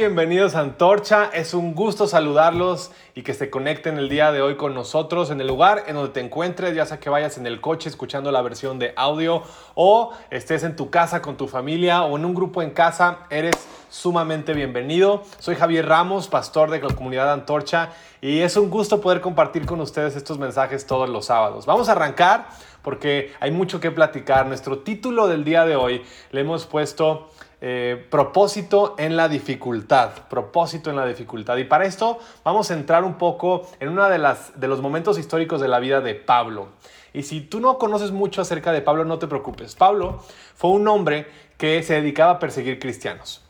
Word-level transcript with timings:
Bienvenidos 0.00 0.54
a 0.54 0.60
Antorcha, 0.60 1.26
es 1.26 1.52
un 1.52 1.74
gusto 1.74 2.06
saludarlos 2.06 2.90
y 3.14 3.20
que 3.20 3.34
se 3.34 3.50
conecten 3.50 3.98
el 3.98 4.08
día 4.08 4.32
de 4.32 4.40
hoy 4.40 4.56
con 4.56 4.72
nosotros 4.72 5.30
en 5.30 5.42
el 5.42 5.48
lugar 5.48 5.84
en 5.88 5.94
donde 5.96 6.10
te 6.10 6.20
encuentres, 6.20 6.74
ya 6.74 6.86
sea 6.86 6.98
que 6.98 7.10
vayas 7.10 7.36
en 7.36 7.46
el 7.46 7.60
coche 7.60 7.90
escuchando 7.90 8.32
la 8.32 8.40
versión 8.40 8.78
de 8.78 8.94
audio 8.96 9.42
o 9.74 10.12
estés 10.30 10.62
en 10.62 10.74
tu 10.74 10.88
casa 10.88 11.20
con 11.20 11.36
tu 11.36 11.48
familia 11.48 12.04
o 12.04 12.16
en 12.16 12.24
un 12.24 12.34
grupo 12.34 12.62
en 12.62 12.70
casa, 12.70 13.26
eres 13.28 13.68
sumamente 13.90 14.54
bienvenido. 14.54 15.22
Soy 15.38 15.54
Javier 15.54 15.86
Ramos, 15.86 16.28
pastor 16.28 16.70
de 16.70 16.80
la 16.80 16.94
comunidad 16.94 17.30
Antorcha 17.30 17.90
y 18.22 18.38
es 18.38 18.56
un 18.56 18.70
gusto 18.70 19.02
poder 19.02 19.20
compartir 19.20 19.66
con 19.66 19.82
ustedes 19.82 20.16
estos 20.16 20.38
mensajes 20.38 20.86
todos 20.86 21.10
los 21.10 21.26
sábados. 21.26 21.66
Vamos 21.66 21.90
a 21.90 21.92
arrancar 21.92 22.48
porque 22.80 23.34
hay 23.38 23.50
mucho 23.50 23.80
que 23.80 23.90
platicar. 23.90 24.46
Nuestro 24.46 24.78
título 24.78 25.28
del 25.28 25.44
día 25.44 25.66
de 25.66 25.76
hoy 25.76 26.02
le 26.30 26.40
hemos 26.40 26.64
puesto 26.64 27.28
eh, 27.62 28.06
propósito 28.10 28.94
en 28.96 29.16
la 29.16 29.28
dificultad, 29.28 30.10
propósito 30.28 30.88
en 30.88 30.96
la 30.96 31.06
dificultad. 31.06 31.56
Y 31.58 31.64
para 31.64 31.84
esto 31.84 32.18
vamos 32.42 32.70
a 32.70 32.74
entrar 32.74 33.04
un 33.04 33.14
poco 33.14 33.68
en 33.80 33.90
uno 33.90 34.08
de, 34.08 34.18
las, 34.18 34.58
de 34.58 34.66
los 34.66 34.80
momentos 34.80 35.18
históricos 35.18 35.60
de 35.60 35.68
la 35.68 35.78
vida 35.78 36.00
de 36.00 36.14
Pablo. 36.14 36.68
Y 37.12 37.24
si 37.24 37.40
tú 37.40 37.60
no 37.60 37.76
conoces 37.78 38.12
mucho 38.12 38.40
acerca 38.40 38.72
de 38.72 38.80
Pablo, 38.80 39.04
no 39.04 39.18
te 39.18 39.26
preocupes. 39.26 39.74
Pablo 39.74 40.22
fue 40.54 40.70
un 40.70 40.88
hombre 40.88 41.26
que 41.58 41.82
se 41.82 41.94
dedicaba 41.94 42.32
a 42.32 42.38
perseguir 42.38 42.78
cristianos. 42.78 43.42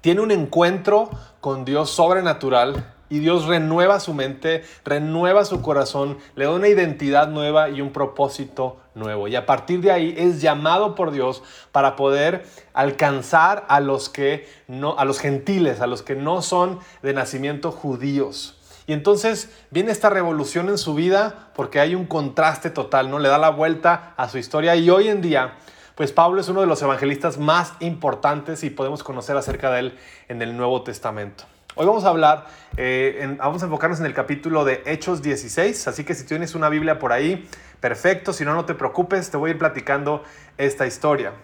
Tiene 0.00 0.20
un 0.20 0.30
encuentro 0.30 1.10
con 1.40 1.64
Dios 1.64 1.90
sobrenatural 1.90 2.94
y 3.10 3.20
Dios 3.20 3.46
renueva 3.46 4.00
su 4.00 4.14
mente, 4.14 4.62
renueva 4.84 5.44
su 5.44 5.62
corazón, 5.62 6.18
le 6.34 6.44
da 6.44 6.52
una 6.52 6.68
identidad 6.68 7.28
nueva 7.28 7.70
y 7.70 7.80
un 7.80 7.92
propósito 7.92 8.80
nuevo. 8.94 9.28
Y 9.28 9.36
a 9.36 9.46
partir 9.46 9.80
de 9.80 9.92
ahí 9.92 10.14
es 10.16 10.40
llamado 10.40 10.94
por 10.94 11.10
Dios 11.10 11.42
para 11.72 11.96
poder 11.96 12.44
alcanzar 12.74 13.64
a 13.68 13.80
los 13.80 14.08
que 14.08 14.48
no 14.66 14.98
a 14.98 15.04
los 15.04 15.18
gentiles, 15.18 15.80
a 15.80 15.86
los 15.86 16.02
que 16.02 16.16
no 16.16 16.42
son 16.42 16.80
de 17.02 17.14
nacimiento 17.14 17.72
judíos. 17.72 18.54
Y 18.86 18.94
entonces 18.94 19.50
viene 19.70 19.92
esta 19.92 20.08
revolución 20.08 20.68
en 20.70 20.78
su 20.78 20.94
vida 20.94 21.50
porque 21.54 21.78
hay 21.78 21.94
un 21.94 22.06
contraste 22.06 22.70
total, 22.70 23.10
¿no? 23.10 23.18
Le 23.18 23.28
da 23.28 23.36
la 23.36 23.50
vuelta 23.50 24.14
a 24.16 24.28
su 24.28 24.38
historia 24.38 24.76
y 24.76 24.88
hoy 24.88 25.08
en 25.08 25.20
día 25.20 25.56
pues 25.94 26.12
Pablo 26.12 26.40
es 26.40 26.48
uno 26.48 26.60
de 26.60 26.68
los 26.68 26.80
evangelistas 26.80 27.38
más 27.38 27.72
importantes 27.80 28.62
y 28.62 28.70
podemos 28.70 29.02
conocer 29.02 29.36
acerca 29.36 29.72
de 29.72 29.80
él 29.80 29.98
en 30.28 30.40
el 30.42 30.56
Nuevo 30.56 30.82
Testamento. 30.82 31.42
Hoy 31.80 31.86
vamos 31.86 32.02
a 32.02 32.08
hablar, 32.08 32.46
eh, 32.76 33.36
vamos 33.38 33.62
a 33.62 33.66
enfocarnos 33.66 34.00
en 34.00 34.06
el 34.06 34.12
capítulo 34.12 34.64
de 34.64 34.82
Hechos 34.84 35.22
16, 35.22 35.86
así 35.86 36.02
que 36.02 36.12
si 36.16 36.26
tienes 36.26 36.56
una 36.56 36.68
Biblia 36.68 36.98
por 36.98 37.12
ahí, 37.12 37.48
perfecto, 37.78 38.32
si 38.32 38.44
no, 38.44 38.52
no 38.52 38.64
te 38.64 38.74
preocupes, 38.74 39.30
te 39.30 39.36
voy 39.36 39.50
a 39.50 39.52
ir 39.52 39.58
platicando 39.60 40.24
esta 40.56 40.88
historia. 40.88 41.34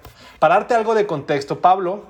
Para 0.40 0.56
darte 0.56 0.74
algo 0.74 0.96
de 0.96 1.06
contexto, 1.06 1.60
Pablo 1.60 2.06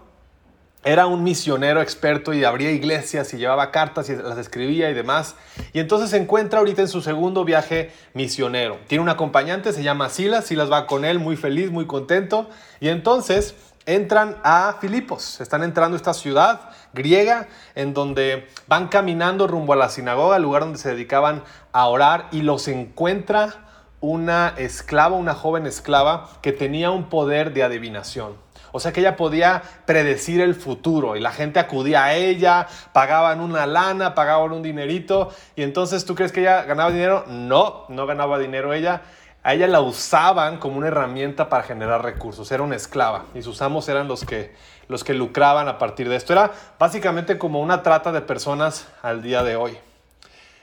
era 0.85 1.07
un 1.07 1.23
misionero 1.23 1.83
experto 1.83 2.33
y 2.33 2.45
abría 2.45 2.71
iglesias 2.71 3.35
y 3.35 3.37
llevaba 3.37 3.71
cartas 3.71 4.09
y 4.09 4.17
las 4.17 4.39
escribía 4.39 4.89
y 4.89 4.95
demás. 4.95 5.35
Y 5.75 5.81
entonces 5.81 6.09
se 6.09 6.17
encuentra 6.17 6.61
ahorita 6.61 6.81
en 6.81 6.89
su 6.89 7.03
segundo 7.03 7.45
viaje 7.45 7.93
misionero. 8.15 8.79
Tiene 8.87 9.03
un 9.03 9.11
acompañante, 9.11 9.75
se 9.75 9.83
llama 9.83 10.09
Silas. 10.09 10.47
Silas 10.47 10.73
va 10.73 10.87
con 10.87 11.05
él 11.05 11.19
muy 11.19 11.37
feliz, 11.37 11.71
muy 11.71 11.87
contento. 11.87 12.49
Y 12.81 12.89
entonces 12.89 13.55
entran 13.87 14.37
a 14.43 14.77
Filipos. 14.81 15.41
Están 15.41 15.63
entrando 15.63 15.95
a 15.95 15.99
esta 15.99 16.15
ciudad 16.15 16.71
griega 16.95 17.49
en 17.75 17.93
donde 17.93 18.49
van 18.67 18.89
caminando 18.89 19.47
rumbo 19.47 19.73
a 19.73 19.77
la 19.77 19.89
sinagoga, 19.89 20.37
el 20.37 20.43
lugar 20.43 20.63
donde 20.63 20.79
se 20.79 20.91
dedicaban 20.91 21.43
a 21.73 21.87
orar 21.87 22.29
y 22.33 22.43
los 22.43 22.69
encuentra 22.69 23.65
una 24.01 24.55
esclava, 24.57 25.17
una 25.17 25.35
joven 25.35 25.67
esclava 25.67 26.31
que 26.43 26.53
tenía 26.53 26.91
un 26.91 27.09
poder 27.09 27.53
de 27.53 27.63
adivinación. 27.63 28.45
O 28.77 28.81
sea 28.81 28.93
que 28.93 29.01
ella 29.01 29.17
podía 29.17 29.63
predecir 29.87 30.41
el 30.41 30.57
futuro 30.57 31.15
y 31.15 31.21
la 31.21 31.31
gente 31.31 31.61
acudía 31.61 32.07
a 32.07 32.15
ella, 32.15 32.67
pagaban 32.93 33.41
una 33.41 33.67
lana, 33.67 34.17
pagaban 34.17 34.51
un 34.51 34.63
dinerito 34.63 35.33
y 35.55 35.63
entonces 35.63 36.05
tú 36.05 36.17
crees 36.17 36.33
que 36.33 36.41
ella 36.41 36.65
ganaba 36.65 36.91
dinero? 36.91 37.25
No, 37.29 37.85
no 37.89 38.05
ganaba 38.05 38.37
dinero 38.37 38.75
ella 38.75 39.03
a 39.45 39.53
ella 39.53 39.69
la 39.69 39.83
usaban 39.83 40.57
como 40.57 40.79
una 40.79 40.89
herramienta 40.89 41.51
para 41.51 41.63
generar 41.63 42.03
recursos, 42.03 42.51
era 42.51 42.63
una 42.63 42.77
esclava 42.77 43.27
y 43.35 43.43
sus 43.43 43.61
amos 43.61 43.87
eran 43.91 44.09
los 44.09 44.25
que, 44.25 44.55
los 44.89 45.05
que 45.05 45.13
lucraban 45.13 45.69
a 45.69 45.79
partir 45.79 46.09
de 46.09 46.17
esto. 46.17 46.33
Era 46.33 46.51
básicamente 46.79 47.37
como 47.37 47.61
una 47.61 47.83
trata 47.83 48.11
de 48.11 48.23
personas 48.23 48.89
al 49.03 49.23
día 49.23 49.43
de 49.43 49.57
hoy. 49.57 49.77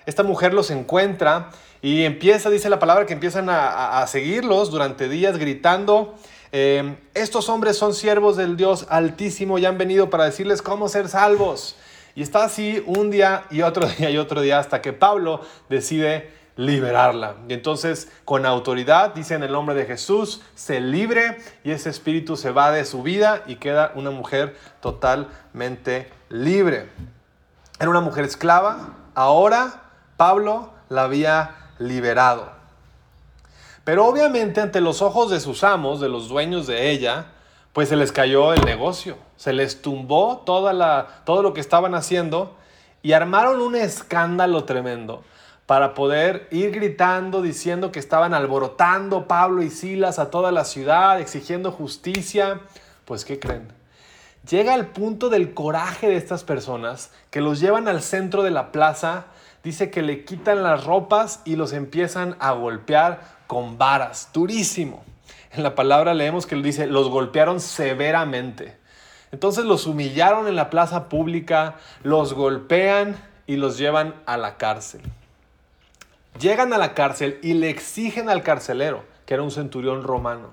Esta 0.07 0.23
mujer 0.23 0.55
los 0.55 0.71
encuentra 0.71 1.51
y 1.83 2.05
empieza, 2.05 2.49
dice 2.49 2.69
la 2.69 2.79
palabra, 2.79 3.05
que 3.05 3.13
empiezan 3.13 3.49
a, 3.49 4.03
seguirlos 4.07 4.71
durante 4.71 5.07
días 5.07 5.37
gritando, 5.37 6.15
em, 6.51 6.97
estos 7.13 7.49
hombres 7.49 7.77
son 7.77 7.93
siervos 7.93 8.35
del 8.35 8.57
Dios 8.57 8.87
altísimo 8.89 9.59
y 9.59 9.65
han 9.67 9.77
venido 9.77 10.09
para 10.09 10.25
decirles 10.25 10.63
cómo 10.63 10.89
ser 10.89 11.07
salvos. 11.07 11.75
Y 12.15 12.23
está 12.23 12.43
así 12.43 12.83
un 12.87 13.11
día 13.11 13.43
y 13.51 13.61
otro 13.61 13.87
día 13.97 14.09
y 14.09 14.17
otro 14.17 14.41
día 14.41 14.57
hasta 14.57 14.81
que 14.81 14.91
Pablo 14.91 15.41
decide 15.69 16.40
liberarla. 16.55 17.35
Y 17.47 17.53
entonces 17.53 18.11
con 18.25 18.45
autoridad, 18.45 19.13
dice 19.13 19.35
en 19.35 19.43
el 19.43 19.51
nombre 19.51 19.75
de 19.75 19.85
Jesús, 19.85 20.41
se 20.55 20.79
libre 20.79 21.37
y 21.63 21.71
ese 21.71 21.89
espíritu 21.89 22.35
se 22.35 22.51
va 22.51 22.71
de 22.71 22.85
su 22.85 23.03
vida 23.03 23.43
y 23.47 23.55
queda 23.55 23.91
una 23.95 24.11
mujer 24.11 24.57
totalmente 24.81 26.11
libre. 26.29 26.89
Era 27.79 27.89
una 27.89 28.01
mujer 28.01 28.25
esclava, 28.25 28.95
ahora 29.15 29.83
Pablo 30.17 30.71
la 30.89 31.03
había 31.03 31.55
liberado. 31.79 32.51
Pero 33.83 34.05
obviamente 34.05 34.61
ante 34.61 34.81
los 34.81 35.01
ojos 35.01 35.31
de 35.31 35.39
sus 35.39 35.63
amos, 35.63 35.99
de 35.99 36.09
los 36.09 36.29
dueños 36.29 36.67
de 36.67 36.91
ella, 36.91 37.25
pues 37.73 37.89
se 37.89 37.95
les 37.95 38.11
cayó 38.11 38.53
el 38.53 38.63
negocio, 38.65 39.17
se 39.37 39.53
les 39.53 39.81
tumbó 39.81 40.43
toda 40.45 40.73
la, 40.73 41.07
todo 41.25 41.41
lo 41.41 41.53
que 41.53 41.61
estaban 41.61 41.95
haciendo 41.95 42.55
y 43.01 43.13
armaron 43.13 43.61
un 43.61 43.75
escándalo 43.75 44.65
tremendo 44.65 45.23
para 45.71 45.93
poder 45.93 46.49
ir 46.51 46.71
gritando, 46.71 47.41
diciendo 47.41 47.93
que 47.93 47.99
estaban 47.99 48.33
alborotando 48.33 49.25
Pablo 49.25 49.63
y 49.63 49.69
Silas 49.69 50.19
a 50.19 50.29
toda 50.29 50.51
la 50.51 50.65
ciudad, 50.65 51.21
exigiendo 51.21 51.71
justicia. 51.71 52.59
Pues, 53.05 53.23
¿qué 53.23 53.39
creen? 53.39 53.69
Llega 54.49 54.73
al 54.73 54.87
punto 54.87 55.29
del 55.29 55.53
coraje 55.53 56.09
de 56.09 56.17
estas 56.17 56.43
personas 56.43 57.11
que 57.29 57.39
los 57.39 57.61
llevan 57.61 57.87
al 57.87 58.01
centro 58.01 58.43
de 58.43 58.51
la 58.51 58.73
plaza, 58.73 59.27
dice 59.63 59.89
que 59.89 60.01
le 60.01 60.25
quitan 60.25 60.61
las 60.61 60.83
ropas 60.83 61.39
y 61.45 61.55
los 61.55 61.71
empiezan 61.71 62.35
a 62.41 62.51
golpear 62.51 63.21
con 63.47 63.77
varas, 63.77 64.27
durísimo. 64.33 65.05
En 65.53 65.63
la 65.63 65.73
palabra 65.73 66.13
leemos 66.13 66.47
que 66.47 66.57
dice, 66.57 66.85
los 66.85 67.07
golpearon 67.07 67.61
severamente. 67.61 68.77
Entonces 69.31 69.63
los 69.63 69.87
humillaron 69.87 70.49
en 70.49 70.57
la 70.57 70.69
plaza 70.69 71.07
pública, 71.07 71.75
los 72.03 72.33
golpean 72.33 73.15
y 73.47 73.55
los 73.55 73.77
llevan 73.77 74.15
a 74.25 74.35
la 74.35 74.57
cárcel. 74.57 75.01
Llegan 76.39 76.73
a 76.73 76.77
la 76.77 76.93
cárcel 76.93 77.39
y 77.41 77.53
le 77.53 77.69
exigen 77.69 78.29
al 78.29 78.43
carcelero, 78.43 79.03
que 79.25 79.33
era 79.33 79.43
un 79.43 79.51
centurión 79.51 80.03
romano, 80.03 80.49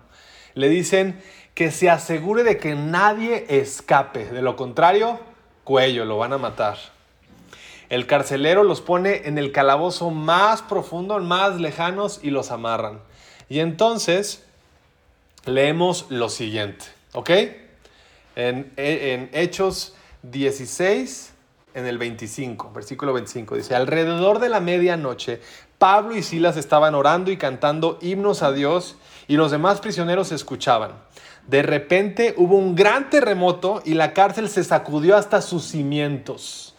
le 0.54 0.68
dicen 0.68 1.20
que 1.54 1.70
se 1.70 1.90
asegure 1.90 2.44
de 2.44 2.58
que 2.58 2.74
nadie 2.74 3.46
escape, 3.48 4.26
de 4.26 4.42
lo 4.42 4.56
contrario, 4.56 5.18
cuello, 5.64 6.04
lo 6.04 6.18
van 6.18 6.32
a 6.32 6.38
matar. 6.38 6.78
El 7.88 8.06
carcelero 8.06 8.64
los 8.64 8.80
pone 8.80 9.22
en 9.24 9.38
el 9.38 9.50
calabozo 9.50 10.10
más 10.10 10.62
profundo, 10.62 11.18
más 11.18 11.58
lejanos 11.58 12.20
y 12.22 12.30
los 12.30 12.50
amarran. 12.50 13.00
Y 13.48 13.60
entonces 13.60 14.44
leemos 15.46 16.06
lo 16.10 16.28
siguiente, 16.28 16.84
¿ok? 17.12 17.30
En, 18.36 18.72
en 18.76 19.30
Hechos 19.32 19.96
16, 20.22 21.32
en 21.74 21.86
el 21.86 21.98
25, 21.98 22.72
versículo 22.72 23.12
25, 23.14 23.56
dice, 23.56 23.74
alrededor 23.74 24.38
de 24.38 24.48
la 24.48 24.60
medianoche, 24.60 25.40
Pablo 25.78 26.16
y 26.16 26.22
Silas 26.24 26.56
estaban 26.56 26.94
orando 26.96 27.30
y 27.30 27.36
cantando 27.36 27.98
himnos 28.02 28.42
a 28.42 28.52
Dios 28.52 28.96
y 29.28 29.36
los 29.36 29.52
demás 29.52 29.80
prisioneros 29.80 30.32
escuchaban. 30.32 30.92
De 31.46 31.62
repente 31.62 32.34
hubo 32.36 32.56
un 32.56 32.74
gran 32.74 33.10
terremoto 33.10 33.80
y 33.84 33.94
la 33.94 34.12
cárcel 34.12 34.48
se 34.48 34.64
sacudió 34.64 35.16
hasta 35.16 35.40
sus 35.40 35.64
cimientos. 35.64 36.74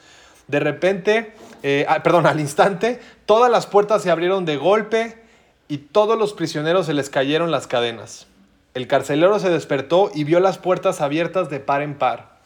De 0.48 0.60
repente, 0.60 1.34
eh, 1.64 1.86
ah, 1.88 2.04
perdón, 2.04 2.26
al 2.26 2.40
instante, 2.40 3.00
todas 3.26 3.50
las 3.50 3.68
puertas 3.68 4.04
se 4.04 4.12
abrieron 4.12 4.46
de 4.46 4.58
golpe 4.58 5.24
y 5.68 5.78
todos 5.78 6.18
los 6.18 6.34
prisioneros 6.34 6.88
se 6.88 6.94
les 6.94 7.10
cayeron 7.10 7.52
las 7.52 7.68
cadenas. 7.68 8.28
El 8.74 8.88
carcelero 8.88 9.40
se 9.40 9.50
despertó 9.50 10.12
y 10.14 10.26
vio 10.26 10.40
las 10.40 10.58
puertas 10.58 11.02
abiertas 11.02 11.50
de 11.50 11.60
par 11.60 11.82
en 11.82 11.98
par. 11.98 12.40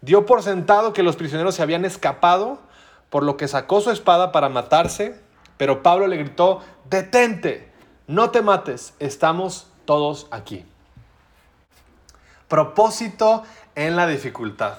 Dio 0.00 0.24
por 0.24 0.42
sentado 0.42 0.92
que 0.92 1.02
los 1.02 1.16
prisioneros 1.16 1.56
se 1.56 1.62
habían 1.62 1.84
escapado, 1.84 2.58
por 3.10 3.22
lo 3.22 3.36
que 3.36 3.48
sacó 3.48 3.80
su 3.80 3.90
espada 3.90 4.32
para 4.32 4.48
matarse 4.48 5.20
pero 5.60 5.82
Pablo 5.82 6.06
le 6.06 6.16
gritó, 6.16 6.62
detente, 6.88 7.68
no 8.06 8.30
te 8.30 8.40
mates, 8.40 8.94
estamos 8.98 9.66
todos 9.84 10.26
aquí. 10.30 10.64
Propósito 12.48 13.42
en 13.74 13.94
la 13.94 14.06
dificultad. 14.06 14.78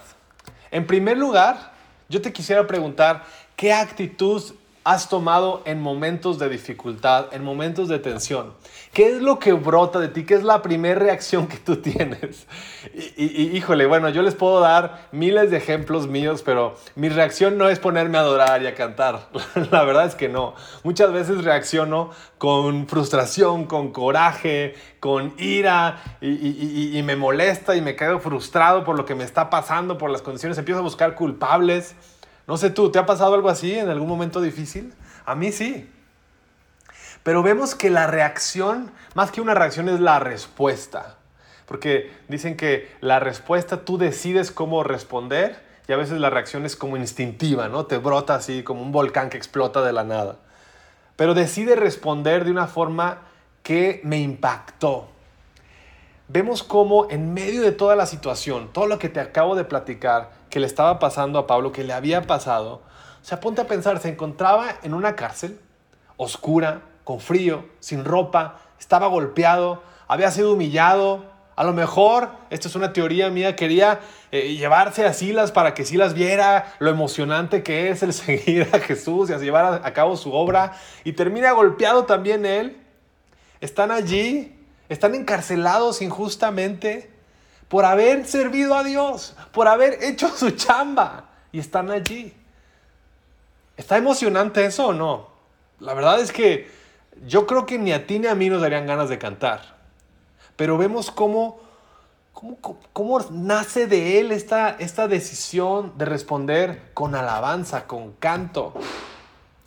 En 0.72 0.88
primer 0.88 1.20
lugar, 1.20 1.74
yo 2.10 2.20
te 2.20 2.34
quisiera 2.34 2.66
preguntar, 2.66 3.26
¿qué 3.56 3.72
actitud 3.72 4.42
has 4.84 5.10
tomado 5.10 5.62
en 5.66 5.80
momentos 5.82 6.40
de 6.40 6.50
dificultad, 6.50 7.28
en 7.34 7.44
momentos 7.44 7.88
de 7.88 8.00
tensión? 8.00 8.54
¿Qué 8.94 9.16
es 9.16 9.22
lo 9.22 9.40
que 9.40 9.54
brota 9.54 10.00
de 10.00 10.08
ti? 10.08 10.26
¿Qué 10.26 10.34
es 10.34 10.44
la 10.44 10.62
primera 10.62 11.00
reacción 11.00 11.48
que 11.48 11.58
tú 11.58 11.76
tienes? 11.82 12.48
Y, 12.94 13.56
híjole, 13.56 13.86
bueno, 13.86 14.10
yo 14.10 14.22
les 14.22 14.36
puedo 14.36 14.60
dar 14.60 15.08
miles 15.12 15.52
de 15.52 15.58
ejemplos 15.58 16.08
míos, 16.08 16.42
pero 16.44 16.76
mi 16.96 17.10
reacción 17.10 17.58
no 17.58 17.70
es 17.70 17.80
ponerme 17.80 18.18
a 18.18 18.22
adorar 18.22 18.62
y 18.64 18.68
a 18.68 18.76
cantar. 18.76 19.30
la 19.72 19.84
verdad 19.84 20.08
es 20.08 20.16
que 20.16 20.30
no. 20.30 20.56
Muchas 20.84 21.14
veces 21.14 21.44
reacciono 21.44 22.10
con 22.38 22.88
frustración, 22.88 23.66
con 23.66 23.92
coraje, 23.92 24.76
con 25.00 25.34
ira 25.38 26.18
y, 26.22 26.98
y 26.98 27.04
me 27.04 27.16
molesta 27.16 27.76
y 27.76 27.82
me 27.82 27.96
quedo 27.96 28.20
frustrado 28.20 28.84
por 28.84 28.98
lo 28.98 29.06
que 29.06 29.16
me 29.16 29.24
está 29.24 29.50
pasando, 29.50 29.98
por 29.98 30.10
las 30.10 30.22
condiciones. 30.22 30.58
Empiezo 30.58 30.80
a 30.80 30.84
buscar 30.84 31.16
culpables. 31.16 31.96
No 32.48 32.58
sé 32.58 32.70
tú, 32.70 32.92
¿te 32.92 33.00
ha 33.00 33.06
pasado 33.06 33.34
algo 33.34 33.50
así 33.50 33.78
en 33.78 33.90
algún 33.90 34.08
momento 34.08 34.42
difícil? 34.42 34.94
A 35.26 35.36
mí 35.36 35.52
sí. 35.52 35.90
Pero 37.24 37.44
vemos 37.44 37.76
que 37.76 37.90
la 37.90 38.08
reacción, 38.08 38.92
más 39.14 39.32
que 39.32 39.42
una 39.42 39.54
reacción, 39.54 39.90
es 39.90 40.00
la 40.00 40.20
respuesta. 40.20 41.18
Porque 41.66 42.12
dicen 42.28 42.58
que 42.58 42.92
la 43.00 43.20
respuesta 43.20 43.86
tú 43.86 43.98
decides 43.98 44.52
cómo 44.52 44.84
responder 44.84 45.62
y 45.88 45.94
a 45.94 45.98
veces 45.98 46.20
la 46.20 46.30
reacción 46.30 46.66
es 46.66 46.76
como 46.76 46.98
instintiva, 46.98 47.68
¿no? 47.68 47.86
Te 47.86 47.98
brota 47.98 48.36
así 48.36 48.64
como 48.64 48.82
un 48.82 48.92
volcán 48.92 49.30
que 49.30 49.38
explota 49.38 49.82
de 49.82 49.94
la 49.94 50.04
nada. 50.04 50.38
Pero 51.16 51.34
decide 51.34 51.76
responder 51.76 52.46
de 52.46 52.52
una 52.52 52.68
forma 52.68 53.20
que 53.64 54.02
me 54.04 54.20
impactó. 54.20 55.10
Vemos 56.28 56.64
cómo 56.64 57.08
en 57.10 57.34
medio 57.34 57.62
de 57.62 57.72
toda 57.72 57.96
la 57.96 58.06
situación, 58.06 58.70
todo 58.72 58.88
lo 58.88 59.00
que 59.00 59.10
te 59.10 59.20
acabo 59.20 59.56
de 59.56 59.66
platicar, 59.66 60.32
que 60.52 60.60
le 60.60 60.68
estaba 60.68 61.00
pasando 61.00 61.40
a 61.40 61.48
Pablo, 61.48 61.72
que 61.72 61.84
le 61.84 61.94
había 61.94 62.22
pasado, 62.22 62.84
o 63.22 63.26
sea, 63.26 63.40
ponte 63.40 63.62
a 63.62 63.68
pensar, 63.68 64.00
se 64.00 64.10
encontraba 64.10 64.76
en 64.84 64.94
una 64.94 65.16
cárcel 65.16 65.60
oscura, 66.18 66.82
con 67.04 67.20
frío, 67.20 67.66
sin 67.80 68.06
ropa, 68.06 68.60
estaba 68.80 69.08
golpeado, 69.08 69.82
había 70.08 70.32
sido 70.32 70.54
humillado. 70.54 71.26
A 71.56 71.64
lo 71.64 71.74
mejor, 71.74 72.30
esto 72.50 72.68
es 72.68 72.76
una 72.76 72.94
teoría 72.94 73.30
mía, 73.30 73.56
quería 73.56 74.00
eh, 74.32 74.56
llevarse 74.56 75.06
a 75.06 75.14
Silas 75.14 75.52
para 75.52 75.74
que 75.74 75.86
Silas 75.86 76.14
viera 76.14 76.74
lo 76.80 76.90
emocionante 76.90 77.62
que 77.62 77.90
es 77.90 78.02
el 78.02 78.14
seguir 78.14 78.70
a 78.74 78.80
Jesús 78.80 79.30
y 79.30 79.34
llevar 79.36 79.82
a 79.84 79.94
cabo 79.94 80.18
su 80.18 80.34
obra. 80.34 80.74
Y 81.04 81.14
termina 81.14 81.52
golpeado 81.52 82.06
también 82.06 82.46
él. 82.46 82.78
Están 83.60 83.92
allí, 83.92 84.58
están 84.90 85.14
encarcelados 85.14 86.02
injustamente 86.02 87.12
por 87.72 87.86
haber 87.86 88.28
servido 88.28 88.76
a 88.76 88.84
Dios, 88.84 89.34
por 89.54 89.70
haber 89.70 90.04
hecho 90.04 90.28
su 90.28 90.52
chamba. 90.52 91.30
Y 91.54 91.60
están 91.60 91.90
allí. 91.90 92.34
¿Está 93.78 93.96
emocionante 93.96 94.66
eso 94.66 94.88
o 94.88 94.94
no? 94.94 95.30
La 95.80 95.94
verdad 95.94 96.20
es 96.20 96.34
que 96.34 96.70
yo 97.26 97.48
creo 97.48 97.66
que 97.66 97.80
ni 97.80 97.94
a 97.94 98.06
ti 98.06 98.20
ni 98.20 98.28
a 98.28 98.36
mí 98.36 98.50
nos 98.50 98.62
darían 98.62 98.86
ganas 98.86 99.08
de 99.08 99.18
cantar. 99.18 99.78
Pero 100.58 100.78
vemos 100.78 101.12
cómo, 101.12 101.62
cómo, 102.92 103.20
nace 103.32 103.88
de 103.88 104.20
él 104.20 104.34
esta, 104.34 104.72
esta 104.72 105.08
decisión 105.08 105.94
de 105.98 106.04
responder 106.04 106.92
con 106.94 107.16
alabanza, 107.16 107.88
con 107.88 108.12
canto. 108.12 108.74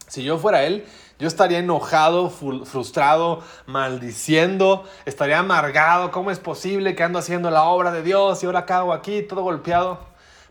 Si 0.08 0.22
yo 0.22 0.36
fuera 0.36 0.64
él, 0.64 0.84
yo 1.18 1.28
estaría 1.28 1.58
enojado, 1.58 2.28
frustrado, 2.28 3.42
maldiciendo, 3.66 4.84
estaría 5.04 5.38
amargado. 5.38 6.10
¿Cómo 6.10 6.30
es 6.30 6.40
posible 6.40 6.96
que 6.96 7.04
ando 7.04 7.20
haciendo 7.20 7.50
la 7.50 7.64
obra 7.64 7.92
de 7.92 8.02
Dios 8.02 8.42
y 8.42 8.46
ahora 8.46 8.66
cago 8.66 8.92
aquí, 8.92 9.22
todo 9.22 9.42
golpeado? 9.42 10.00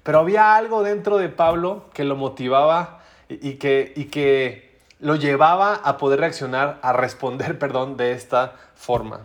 Pero 0.03 0.19
había 0.19 0.55
algo 0.55 0.83
dentro 0.83 1.17
de 1.17 1.29
Pablo 1.29 1.85
que 1.93 2.05
lo 2.05 2.15
motivaba 2.15 2.99
y, 3.27 3.55
que, 3.55 3.93
y 3.95 4.05
que 4.05 4.79
lo 4.99 5.15
llevaba 5.15 5.75
a 5.75 5.97
poder 5.97 6.21
reaccionar, 6.21 6.79
a 6.81 6.93
responder, 6.93 7.59
perdón, 7.59 7.97
de 7.97 8.13
esta 8.13 8.55
forma. 8.75 9.21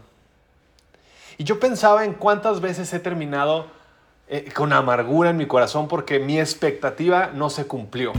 Y 1.37 1.44
yo 1.44 1.61
pensaba 1.61 2.05
en 2.05 2.14
cuántas 2.14 2.61
veces 2.61 2.93
he 2.93 2.99
terminado 2.99 3.67
eh, 4.29 4.50
con 4.52 4.73
amargura 4.73 5.31
en 5.31 5.37
mi 5.37 5.46
corazón 5.46 5.87
porque 5.87 6.19
mi 6.19 6.40
expectativa 6.40 7.31
no 7.32 7.49
se 7.49 7.67
cumplió. 7.67 8.12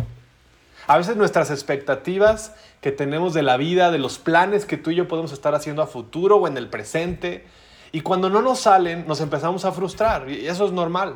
A 0.90 0.98
veces 0.98 1.16
nuestras 1.18 1.52
expectativas 1.52 2.56
que 2.82 2.92
tenemos 2.92 3.36
de 3.36 3.44
la 3.44 3.58
vida, 3.58 3.92
de 3.92 4.00
los 4.00 4.18
planes 4.18 4.66
que 4.66 4.76
tú 4.76 4.90
y 4.90 4.96
yo 4.96 5.08
podemos 5.08 5.32
estar 5.32 5.54
haciendo 5.54 5.84
a 5.84 5.86
futuro 5.86 6.38
o 6.38 6.48
en 6.48 6.58
el 6.58 6.68
presente, 6.68 7.46
y 7.92 8.02
cuando 8.02 8.32
no 8.32 8.42
nos 8.42 8.62
salen, 8.62 9.06
nos 9.08 9.22
empezamos 9.22 9.66
a 9.66 9.72
frustrar, 9.72 10.28
y 10.32 10.48
eso 10.48 10.66
es 10.66 10.72
normal. 10.72 11.14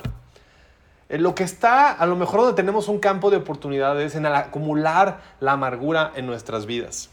Eh, 1.10 1.18
lo 1.18 1.34
que 1.34 1.44
está, 1.44 1.92
a 1.92 2.06
lo 2.06 2.16
mejor 2.16 2.42
donde 2.42 2.56
tenemos 2.56 2.88
un 2.88 3.00
campo 3.00 3.32
de 3.32 3.38
oportunidades 3.38 4.14
en 4.14 4.28
acumular 4.28 5.22
la 5.40 5.54
amargura 5.54 6.12
en 6.16 6.28
nuestras 6.28 6.68
vidas. 6.68 7.10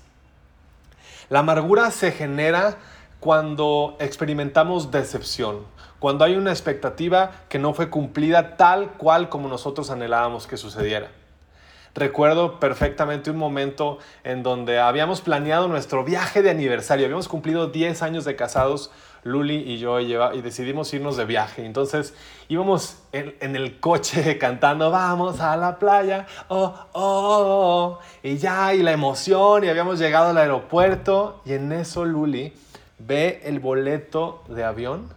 La 1.31 1.39
amargura 1.39 1.91
se 1.91 2.13
genera 2.13 2.77
cuando 3.21 3.97
experimentamos 4.01 4.91
decepción, 4.91 5.61
cuando 5.99 6.27
hay 6.27 6.37
una 6.37 6.51
expectativa 6.51 7.31
que 7.49 7.59
no 7.59 7.73
fue 7.73 7.89
cumplida 7.89 8.59
tal 8.59 8.91
cual 8.99 9.31
como 9.31 9.49
nosotros 9.49 9.89
anhelábamos 9.89 10.47
que 10.47 10.59
sucediera. 10.59 11.19
Recuerdo 11.95 12.61
perfectamente 12.61 13.31
un 13.31 13.37
momento 13.37 13.99
en 14.23 14.43
donde 14.45 14.79
habíamos 14.79 15.21
planeado 15.21 15.67
nuestro 15.67 16.05
viaje 16.05 16.41
de 16.41 16.51
aniversario. 16.51 17.07
Habíamos 17.07 17.27
cumplido 17.27 17.67
10 17.67 18.03
años 18.03 18.25
de 18.25 18.37
casados, 18.37 18.93
Luli 19.25 19.57
y 19.57 19.79
yo, 19.79 19.99
y 20.01 20.41
decidimos 20.41 20.95
irnos 20.95 21.17
de 21.17 21.25
viaje. 21.25 21.67
Entonces 21.67 22.15
íbamos 22.49 22.99
en, 23.13 23.57
el 23.57 23.81
coche 23.81 24.39
cantando, 24.39 24.91
vamos 24.93 25.41
a 25.41 25.57
la 25.57 25.79
playa, 25.79 26.27
oh, 26.49 26.75
oh, 26.93 27.99
oh, 27.99 27.99
y 28.23 28.39
ya, 28.39 28.73
y 28.73 28.83
la 28.83 28.93
emoción, 28.93 29.65
y 29.65 29.69
habíamos 29.69 29.99
llegado 29.99 30.31
al 30.31 30.39
aeropuerto, 30.39 31.43
y 31.45 31.55
en 31.55 31.73
eso 31.73 32.05
Luli 32.05 32.55
ve 32.99 33.41
el 33.45 33.59
boleto 33.59 34.45
de 34.49 34.65
avión, 34.65 35.13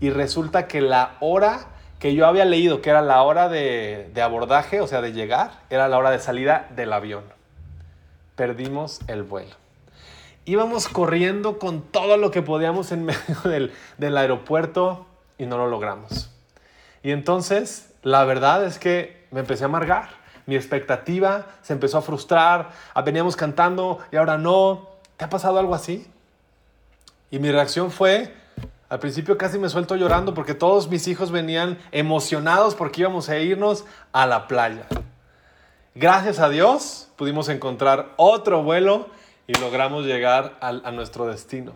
y 0.00 0.10
resulta 0.10 0.66
que 0.66 0.80
la 0.80 1.16
hora 1.20 1.68
que 1.98 2.14
yo 2.14 2.26
había 2.26 2.44
leído 2.44 2.82
que 2.82 2.90
era 2.90 3.02
la 3.02 3.22
hora 3.22 3.48
de, 3.48 4.10
abordaje, 4.22 4.80
o 4.80 4.86
sea, 4.86 5.00
de 5.00 5.12
llegar, 5.12 5.52
era 5.70 5.88
la 5.88 5.98
hora 5.98 6.10
de 6.10 6.18
salida 6.18 6.68
del 6.76 6.92
avión. 6.92 7.24
Perdimos 8.36 9.00
el 9.06 9.22
vuelo. 9.22 9.54
Íbamos 10.44 10.88
corriendo 10.88 11.58
con 11.58 11.82
todo 11.82 12.16
lo 12.16 12.30
que 12.30 12.42
podíamos 12.42 12.92
en 12.92 13.04
medio 13.06 13.40
del, 13.44 13.72
del 13.98 14.16
aeropuerto 14.16 15.06
y 15.38 15.46
no 15.46 15.56
lo 15.56 15.68
logramos. 15.68 16.30
Y 17.02 17.10
entonces, 17.10 17.94
la 18.02 18.24
verdad 18.24 18.64
es 18.64 18.78
que 18.78 19.26
me 19.30 19.40
empecé 19.40 19.64
a 19.64 19.66
amargar. 19.66 20.08
Mi 20.46 20.56
expectativa 20.56 21.46
se 21.62 21.72
empezó 21.72 21.98
a 21.98 22.02
frustrar. 22.02 22.70
Veníamos 23.04 23.36
cantando 23.36 23.98
y 24.12 24.16
ahora 24.16 24.36
no. 24.36 24.90
¿Te 25.16 25.24
ha 25.24 25.30
pasado 25.30 25.58
algo 25.58 25.74
así? 25.74 26.06
Y 27.30 27.38
mi 27.38 27.50
reacción 27.50 27.90
fue, 27.90 28.34
al 28.94 29.00
principio 29.00 29.36
casi 29.36 29.58
me 29.58 29.68
suelto 29.68 29.96
llorando 29.96 30.34
porque 30.34 30.54
todos 30.54 30.88
mis 30.88 31.08
hijos 31.08 31.32
venían 31.32 31.78
emocionados 31.90 32.76
porque 32.76 33.00
íbamos 33.00 33.28
a 33.28 33.36
irnos 33.38 33.84
a 34.12 34.24
la 34.24 34.46
playa. 34.46 34.86
Gracias 35.96 36.38
a 36.38 36.48
Dios 36.48 37.08
pudimos 37.16 37.48
encontrar 37.48 38.12
otro 38.18 38.62
vuelo 38.62 39.08
y 39.48 39.54
logramos 39.58 40.04
llegar 40.04 40.56
a, 40.60 40.92
nuestro 40.92 41.26
destino. 41.26 41.72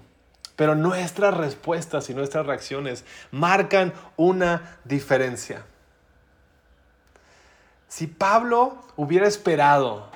Pero 0.54 0.76
nuestras 0.76 1.36
respuestas 1.36 2.08
y 2.08 2.14
nuestras 2.14 2.46
reacciones 2.46 3.04
marcan 3.32 3.94
una 4.16 4.78
diferencia. 4.84 5.64
Si 7.88 8.06
Pablo 8.06 8.76
hubiera 8.94 9.26
esperado 9.26 10.08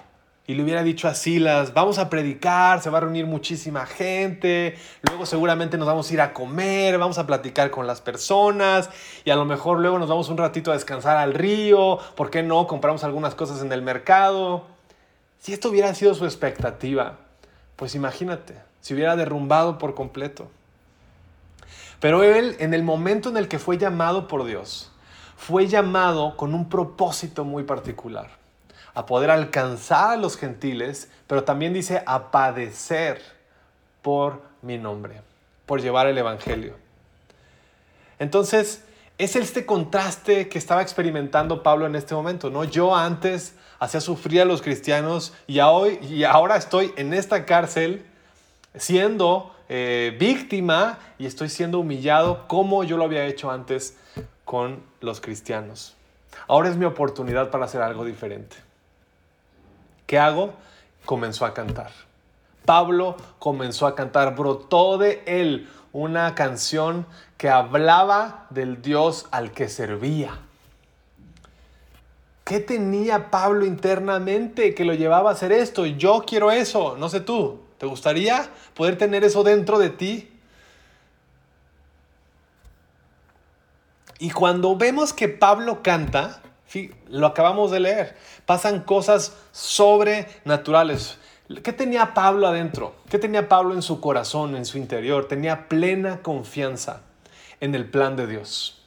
y 0.47 0.55
le 0.55 0.65
hubiera 0.65 0.83
dicho 0.83 1.07
a 1.07 1.15
Silas, 1.15 1.73
vamos 1.73 1.99
a 1.99 2.11
predicar, 2.11 2.83
se 2.83 2.91
va 2.91 2.99
a 2.99 3.03
reunir 3.03 3.27
muchísima 3.27 3.87
gente, 3.87 4.77
luego 5.03 5.25
seguramente 5.25 5.79
nos 5.79 5.87
vamos 5.87 6.11
a 6.11 6.15
ir 6.15 6.21
a 6.21 6.33
comer, 6.33 6.99
vamos 6.99 7.19
a 7.19 7.27
platicar 7.27 7.71
con 7.71 7.87
las 7.87 8.01
personas 8.01 8.91
y 9.25 9.31
a 9.31 9.37
lo 9.37 9.45
mejor 9.45 9.79
luego 9.79 10.01
nos 10.01 10.09
vamos 10.09 10.29
un 10.31 10.39
ratito 10.39 10.73
a 10.73 10.75
descansar 10.75 11.17
al 11.17 11.35
río, 11.35 11.99
¿por 12.17 12.31
qué 12.31 12.43
no? 12.43 12.67
Compramos 12.67 13.05
algunas 13.05 13.37
cosas 13.37 13.63
en 13.63 13.73
el 13.73 13.83
mercado. 13.83 14.65
Si 15.39 15.53
esto 15.53 15.69
hubiera 15.69 15.95
sido 15.95 16.15
su 16.15 16.25
expectativa, 16.25 17.19
pues 17.77 17.95
imagínate, 17.95 18.55
si 18.81 18.95
hubiera 18.95 19.15
derrumbado 19.15 19.79
por 19.79 19.95
completo. 19.95 20.51
Pero 22.01 22.25
él, 22.25 22.57
en 22.59 22.75
el 22.75 22.83
momento 22.83 23.29
en 23.29 23.37
el 23.37 23.47
que 23.47 23.61
fue 23.61 23.79
llamado 23.79 24.27
por 24.27 24.45
Dios, 24.45 24.91
fue 25.37 25.69
llamado 25.69 26.37
con 26.37 26.53
un 26.53 26.69
propósito 26.69 27.45
muy 27.45 27.63
particular 27.63 28.42
a 28.95 29.07
poder 29.07 29.31
alcanzar 29.31 30.11
a 30.11 30.17
los 30.17 30.37
gentiles, 30.37 31.11
pero 31.27 31.45
también 31.45 31.73
dice 31.73 32.03
a 32.07 32.31
padecer 32.31 33.21
por 34.03 34.43
mi 34.61 34.79
nombre, 34.79 35.23
por 35.67 35.81
llevar 35.81 36.07
el 36.07 36.19
Evangelio. 36.19 36.75
Entonces, 38.19 38.85
es 39.19 39.37
este 39.37 39.67
contraste 39.67 40.49
que 40.49 40.59
estaba 40.59 40.83
experimentando 40.83 41.63
Pablo 41.63 41.87
en 41.87 41.95
este 41.95 42.15
momento, 42.15 42.51
¿no? 42.51 42.65
Yo 42.65 42.95
antes 42.95 43.55
hacía 43.79 44.01
sufrir 44.01 44.43
a 44.43 44.45
los 44.45 44.63
cristianos 44.63 45.33
y, 45.47 45.61
hoy, 45.61 45.99
y 46.03 46.25
ahora 46.25 46.57
estoy 46.57 46.93
en 46.97 47.15
esta 47.15 47.45
cárcel 47.47 48.05
siendo 48.75 49.55
eh, 49.69 50.17
víctima 50.19 50.99
y 51.19 51.27
estoy 51.27 51.49
siendo 51.49 51.81
humillado 51.81 52.47
como 52.49 52.85
yo 52.85 52.97
lo 52.97 53.05
había 53.05 53.27
hecho 53.27 53.51
antes 53.51 53.97
con 54.45 54.83
los 55.01 55.21
cristianos. 55.21 55.97
Ahora 56.49 56.69
es 56.69 56.77
mi 56.77 56.85
oportunidad 56.85 57.51
para 57.51 57.65
hacer 57.65 57.81
algo 57.83 58.05
diferente. 58.05 58.57
¿Qué 60.13 60.19
hago? 60.19 60.53
comenzó 61.07 61.47
a 61.47 61.55
cantar. 61.55 61.91
Pablo 62.67 63.17
comenzó 63.39 63.87
a 63.87 63.95
cantar, 63.95 64.37
brotó 64.37 64.99
de 64.99 65.23
él 65.25 65.71
una 65.91 66.35
canción 66.35 67.07
que 67.39 67.49
hablaba 67.49 68.45
del 68.51 68.83
Dios 68.83 69.27
al 69.31 69.53
que 69.53 69.71
servía. 69.71 70.39
¿Qué 72.45 72.61
tenía 72.61 73.31
Pablo 73.31 73.65
internamente 73.65 74.75
que 74.75 74.85
lo 74.85 74.93
llevaba 74.93 75.31
a 75.31 75.33
hacer 75.33 75.51
esto? 75.51 75.87
Yo 75.87 76.25
quiero 76.27 76.51
eso, 76.51 76.95
no 76.99 77.09
sé 77.09 77.21
tú. 77.21 77.63
¿Te 77.79 77.87
gustaría 77.87 78.51
poder 78.75 78.99
tener 78.99 79.25
eso 79.25 79.43
dentro 79.43 79.79
de 79.79 79.89
ti? 79.89 80.31
Y 84.19 84.31
cuando 84.31 84.77
vemos 84.77 85.15
que 85.15 85.31
Pablo 85.31 85.83
canta, 85.83 86.43
lo 87.09 87.27
acabamos 87.27 87.71
de 87.71 87.81
leer, 87.81 88.17
pasan 88.47 88.81
cosas 88.83 89.37
sobrenaturales. 89.53 91.19
¿Qué 91.63 91.73
tenía 91.73 92.15
Pablo 92.15 92.47
adentro? 92.47 92.95
¿Qué 93.11 93.19
tenía 93.19 93.49
Pablo 93.49 93.75
en 93.75 93.83
su 93.83 94.01
corazón, 94.01 94.57
en 94.57 94.65
su 94.65 94.79
interior? 94.79 95.29
Tenía 95.29 95.69
plena 95.69 96.23
confianza 96.23 97.03
en 97.61 97.75
el 97.75 97.91
plan 97.91 98.17
de 98.17 98.27
Dios. 98.27 98.83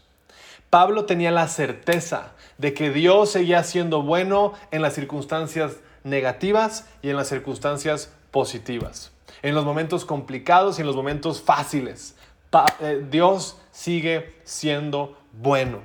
Pablo 0.69 1.05
tenía 1.05 1.31
la 1.31 1.47
certeza 1.47 2.33
de 2.57 2.73
que 2.73 2.89
Dios 2.89 3.31
seguía 3.31 3.63
siendo 3.63 4.01
bueno 4.01 4.53
en 4.71 4.81
las 4.81 4.93
circunstancias 4.93 5.77
negativas 6.03 6.87
y 7.01 7.09
en 7.09 7.17
las 7.17 7.27
circunstancias 7.27 8.11
positivas. 8.31 9.11
En 9.41 9.55
los 9.55 9.63
momentos 9.63 10.05
complicados 10.05 10.77
y 10.77 10.81
en 10.81 10.87
los 10.87 10.95
momentos 10.95 11.41
fáciles. 11.41 12.15
Eh, 12.79 13.05
Dios 13.09 13.57
sigue 13.71 14.35
siendo 14.43 15.17
bueno. 15.33 15.79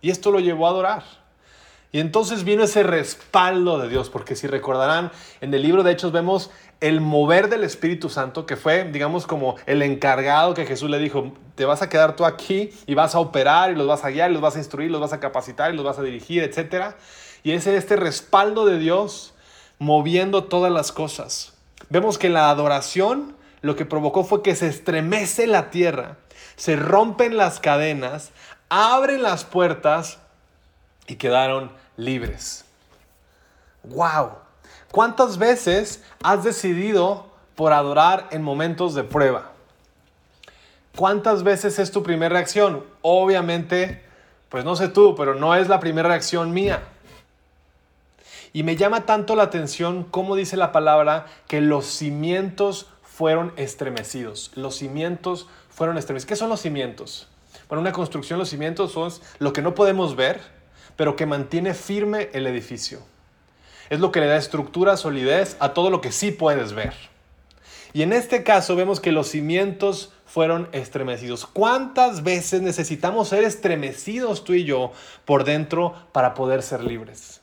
Y 0.00 0.10
esto 0.10 0.30
lo 0.30 0.40
llevó 0.40 0.66
a 0.66 0.70
adorar. 0.70 1.19
Y 1.92 1.98
entonces 1.98 2.44
vino 2.44 2.62
ese 2.62 2.84
respaldo 2.84 3.78
de 3.78 3.88
Dios, 3.88 4.10
porque 4.10 4.36
si 4.36 4.46
recordarán, 4.46 5.10
en 5.40 5.52
el 5.52 5.62
libro 5.62 5.82
de 5.82 5.92
Hechos 5.92 6.12
vemos 6.12 6.50
el 6.80 7.00
mover 7.00 7.48
del 7.48 7.64
Espíritu 7.64 8.08
Santo, 8.08 8.46
que 8.46 8.56
fue, 8.56 8.84
digamos, 8.84 9.26
como 9.26 9.56
el 9.66 9.82
encargado 9.82 10.54
que 10.54 10.66
Jesús 10.66 10.88
le 10.88 10.98
dijo, 10.98 11.32
te 11.56 11.64
vas 11.64 11.82
a 11.82 11.88
quedar 11.88 12.14
tú 12.14 12.24
aquí 12.24 12.70
y 12.86 12.94
vas 12.94 13.14
a 13.14 13.18
operar 13.18 13.72
y 13.72 13.74
los 13.74 13.88
vas 13.88 14.04
a 14.04 14.10
guiar, 14.10 14.30
y 14.30 14.34
los 14.34 14.42
vas 14.42 14.54
a 14.54 14.58
instruir, 14.58 14.90
los 14.90 15.00
vas 15.00 15.12
a 15.12 15.20
capacitar 15.20 15.72
y 15.72 15.76
los 15.76 15.84
vas 15.84 15.98
a 15.98 16.02
dirigir, 16.02 16.44
etc. 16.44 16.94
Y 17.42 17.52
ese 17.52 17.76
este 17.76 17.96
respaldo 17.96 18.66
de 18.66 18.78
Dios 18.78 19.34
moviendo 19.78 20.44
todas 20.44 20.70
las 20.70 20.92
cosas. 20.92 21.54
Vemos 21.88 22.18
que 22.18 22.28
la 22.28 22.50
adoración 22.50 23.36
lo 23.62 23.76
que 23.76 23.84
provocó 23.84 24.24
fue 24.24 24.42
que 24.42 24.54
se 24.54 24.68
estremece 24.68 25.46
la 25.46 25.70
tierra, 25.70 26.18
se 26.56 26.76
rompen 26.76 27.36
las 27.36 27.60
cadenas, 27.60 28.30
abren 28.68 29.22
las 29.22 29.44
puertas 29.44 30.18
y 31.10 31.16
quedaron 31.16 31.72
libres. 31.96 32.64
¡Wow! 33.82 34.30
¿Cuántas 34.92 35.38
veces 35.38 36.02
has 36.22 36.44
decidido 36.44 37.26
por 37.56 37.72
adorar 37.72 38.28
en 38.30 38.42
momentos 38.42 38.94
de 38.94 39.02
prueba? 39.02 39.50
¿Cuántas 40.96 41.42
veces 41.42 41.80
es 41.80 41.90
tu 41.90 42.04
primera 42.04 42.32
reacción? 42.32 42.84
Obviamente, 43.02 44.04
pues 44.48 44.64
no 44.64 44.76
sé 44.76 44.88
tú, 44.88 45.16
pero 45.16 45.34
no 45.34 45.56
es 45.56 45.68
la 45.68 45.80
primera 45.80 46.08
reacción 46.08 46.52
mía. 46.52 46.82
Y 48.52 48.62
me 48.62 48.76
llama 48.76 49.06
tanto 49.06 49.34
la 49.34 49.44
atención 49.44 50.04
cómo 50.04 50.36
dice 50.36 50.56
la 50.56 50.70
palabra 50.70 51.26
que 51.48 51.60
los 51.60 51.86
cimientos 51.86 52.86
fueron 53.02 53.52
estremecidos. 53.56 54.52
Los 54.54 54.76
cimientos 54.76 55.48
fueron 55.70 55.98
estremecidos. 55.98 56.28
¿Qué 56.28 56.36
son 56.36 56.50
los 56.50 56.60
cimientos? 56.60 57.28
Bueno, 57.68 57.80
una 57.80 57.92
construcción, 57.92 58.38
los 58.38 58.50
cimientos 58.50 58.92
son 58.92 59.12
lo 59.38 59.52
que 59.52 59.62
no 59.62 59.74
podemos 59.74 60.14
ver, 60.16 60.59
pero 61.00 61.16
que 61.16 61.24
mantiene 61.24 61.72
firme 61.72 62.28
el 62.34 62.46
edificio. 62.46 63.00
Es 63.88 64.00
lo 64.00 64.12
que 64.12 64.20
le 64.20 64.26
da 64.26 64.36
estructura, 64.36 64.98
solidez 64.98 65.56
a 65.58 65.72
todo 65.72 65.88
lo 65.88 66.02
que 66.02 66.12
sí 66.12 66.30
puedes 66.30 66.74
ver. 66.74 66.92
Y 67.94 68.02
en 68.02 68.12
este 68.12 68.42
caso 68.42 68.76
vemos 68.76 69.00
que 69.00 69.10
los 69.10 69.28
cimientos 69.28 70.12
fueron 70.26 70.68
estremecidos. 70.72 71.46
¿Cuántas 71.46 72.22
veces 72.22 72.60
necesitamos 72.60 73.28
ser 73.28 73.44
estremecidos 73.44 74.44
tú 74.44 74.52
y 74.52 74.64
yo 74.64 74.92
por 75.24 75.44
dentro 75.44 75.94
para 76.12 76.34
poder 76.34 76.62
ser 76.62 76.84
libres? 76.84 77.40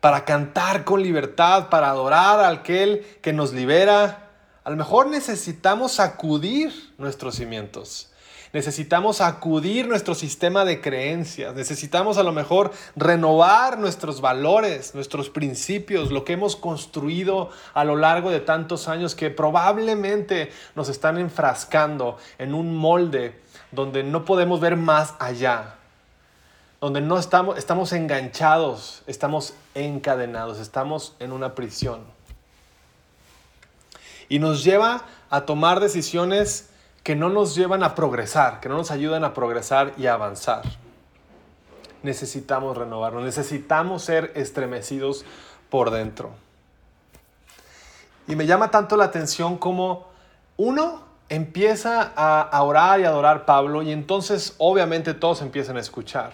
Para 0.00 0.24
cantar 0.24 0.82
con 0.82 1.00
libertad, 1.00 1.68
para 1.68 1.90
adorar 1.90 2.40
a 2.40 2.48
aquel 2.48 3.06
que 3.22 3.32
nos 3.32 3.52
libera. 3.52 4.30
A 4.64 4.70
lo 4.70 4.74
mejor 4.74 5.06
necesitamos 5.06 5.92
sacudir 5.92 6.92
nuestros 6.98 7.36
cimientos. 7.36 8.11
Necesitamos 8.52 9.22
acudir 9.22 9.88
nuestro 9.88 10.14
sistema 10.14 10.66
de 10.66 10.82
creencias. 10.82 11.54
Necesitamos 11.54 12.18
a 12.18 12.22
lo 12.22 12.32
mejor 12.32 12.70
renovar 12.96 13.78
nuestros 13.78 14.20
valores, 14.20 14.94
nuestros 14.94 15.30
principios, 15.30 16.10
lo 16.10 16.24
que 16.24 16.34
hemos 16.34 16.54
construido 16.54 17.48
a 17.72 17.84
lo 17.84 17.96
largo 17.96 18.30
de 18.30 18.40
tantos 18.40 18.88
años 18.88 19.14
que 19.14 19.30
probablemente 19.30 20.52
nos 20.74 20.90
están 20.90 21.16
enfrascando 21.16 22.18
en 22.38 22.52
un 22.52 22.76
molde 22.76 23.40
donde 23.70 24.02
no 24.02 24.26
podemos 24.26 24.60
ver 24.60 24.76
más 24.76 25.14
allá, 25.18 25.76
donde 26.78 27.00
no 27.00 27.18
estamos, 27.18 27.56
estamos 27.56 27.94
enganchados, 27.94 29.02
estamos 29.06 29.54
encadenados, 29.74 30.58
estamos 30.58 31.16
en 31.20 31.32
una 31.32 31.54
prisión. 31.54 32.02
Y 34.28 34.40
nos 34.40 34.62
lleva 34.62 35.06
a 35.30 35.46
tomar 35.46 35.80
decisiones 35.80 36.68
que 37.02 37.16
no 37.16 37.28
nos 37.28 37.54
llevan 37.54 37.82
a 37.82 37.94
progresar, 37.94 38.60
que 38.60 38.68
no 38.68 38.76
nos 38.76 38.90
ayudan 38.90 39.24
a 39.24 39.34
progresar 39.34 39.92
y 39.96 40.06
a 40.06 40.14
avanzar. 40.14 40.62
Necesitamos 42.02 42.76
renovarnos, 42.76 43.24
necesitamos 43.24 44.02
ser 44.02 44.32
estremecidos 44.34 45.24
por 45.68 45.90
dentro. 45.90 46.30
Y 48.28 48.36
me 48.36 48.46
llama 48.46 48.70
tanto 48.70 48.96
la 48.96 49.04
atención 49.04 49.58
como 49.58 50.08
uno 50.56 51.02
empieza 51.28 52.02
a 52.02 52.62
orar 52.62 53.00
y 53.00 53.04
adorar 53.04 53.46
Pablo 53.46 53.82
y 53.82 53.90
entonces 53.90 54.54
obviamente 54.58 55.14
todos 55.14 55.42
empiezan 55.42 55.76
a 55.76 55.80
escuchar. 55.80 56.32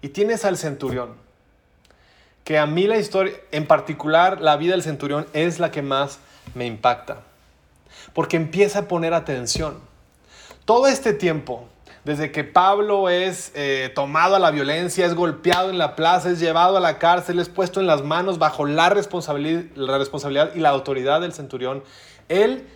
Y 0.00 0.08
tienes 0.08 0.44
al 0.44 0.56
centurión, 0.56 1.14
que 2.44 2.58
a 2.58 2.66
mí 2.66 2.86
la 2.86 2.96
historia, 2.96 3.34
en 3.50 3.66
particular 3.66 4.40
la 4.40 4.56
vida 4.56 4.72
del 4.72 4.82
centurión 4.82 5.26
es 5.32 5.60
la 5.60 5.70
que 5.70 5.82
más 5.82 6.18
me 6.54 6.66
impacta 6.66 7.18
porque 8.12 8.36
empieza 8.36 8.80
a 8.80 8.88
poner 8.88 9.14
atención. 9.14 9.78
Todo 10.64 10.86
este 10.86 11.12
tiempo, 11.12 11.66
desde 12.04 12.32
que 12.32 12.44
Pablo 12.44 13.08
es 13.08 13.52
eh, 13.54 13.90
tomado 13.94 14.36
a 14.36 14.38
la 14.38 14.50
violencia, 14.50 15.06
es 15.06 15.14
golpeado 15.14 15.70
en 15.70 15.78
la 15.78 15.94
plaza, 15.96 16.30
es 16.30 16.40
llevado 16.40 16.76
a 16.76 16.80
la 16.80 16.98
cárcel, 16.98 17.38
es 17.38 17.48
puesto 17.48 17.80
en 17.80 17.86
las 17.86 18.02
manos 18.02 18.38
bajo 18.38 18.66
la 18.66 18.88
responsabilidad, 18.88 19.64
la 19.74 19.98
responsabilidad 19.98 20.54
y 20.54 20.60
la 20.60 20.70
autoridad 20.70 21.20
del 21.20 21.32
centurión, 21.32 21.82
él 22.28 22.66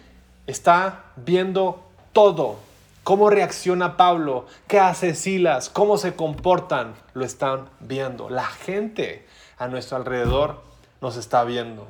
está 0.47 1.05
viendo 1.17 1.85
todo. 2.13 2.57
Cómo 3.03 3.31
reacciona 3.31 3.97
Pablo, 3.97 4.47
qué 4.67 4.81
hace 4.81 5.15
Silas, 5.15 5.69
cómo 5.69 5.97
se 5.97 6.15
comportan, 6.15 6.95
lo 7.15 7.25
están 7.25 7.69
viendo. 7.79 8.29
La 8.31 8.47
gente 8.47 9.25
a 9.59 9.69
nuestro 9.69 9.97
alrededor 9.97 10.61
nos 11.01 11.17
está 11.17 11.45
viendo. 11.45 11.87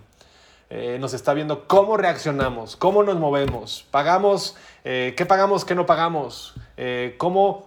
Eh, 0.68 0.99
nos 1.00 1.14
está 1.14 1.32
viendo 1.32 1.68
cómo 1.68 1.96
reaccionamos, 1.96 2.75
cómo 2.75 3.04
nos 3.04 3.16
movemos, 3.16 3.87
pagamos, 3.92 4.56
eh, 4.85 5.14
qué 5.16 5.25
pagamos, 5.25 5.64
qué 5.64 5.76
no 5.76 5.87
pagamos, 5.87 6.54
eh, 6.76 7.14
cómo 7.18 7.66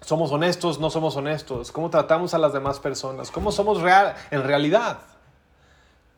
somos 0.00 0.32
honestos, 0.32 0.80
no 0.80 0.90
somos 0.90 1.16
honestos, 1.16 1.70
cómo 1.70 1.90
tratamos 1.90 2.34
a 2.34 2.38
las 2.38 2.52
demás 2.52 2.80
personas, 2.80 3.30
cómo 3.30 3.52
somos 3.52 3.80
real, 3.82 4.16
en 4.32 4.42
realidad. 4.42 4.98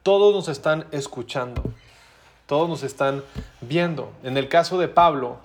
Todos 0.02 0.34
nos 0.34 0.48
están 0.48 0.86
escuchando, 0.90 1.62
todos 2.46 2.66
nos 2.66 2.82
están 2.82 3.22
viendo. 3.60 4.10
En 4.22 4.38
el 4.38 4.48
caso 4.48 4.78
de 4.78 4.88
Pablo, 4.88 5.36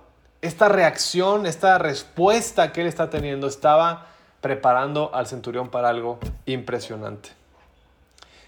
esta 0.41 0.69
reacción, 0.69 1.47
esta 1.47 1.79
respuesta 1.79 2.71
que 2.71 2.81
él 2.81 2.87
está 2.87 3.09
teniendo 3.09 3.47
estaba 3.47 4.07
preparando 4.39 5.13
al 5.13 5.27
centurión 5.27 5.69
para 5.69 5.89
algo 5.89 6.17
impresionante. 6.45 7.40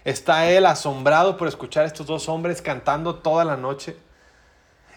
Está 0.04 0.50
él 0.50 0.66
asombrado 0.66 1.36
por 1.36 1.48
escuchar 1.48 1.84
a 1.84 1.86
estos 1.86 2.06
dos 2.06 2.28
hombres 2.28 2.60
cantando 2.60 3.16
toda 3.16 3.44
la 3.44 3.56
noche. 3.56 3.96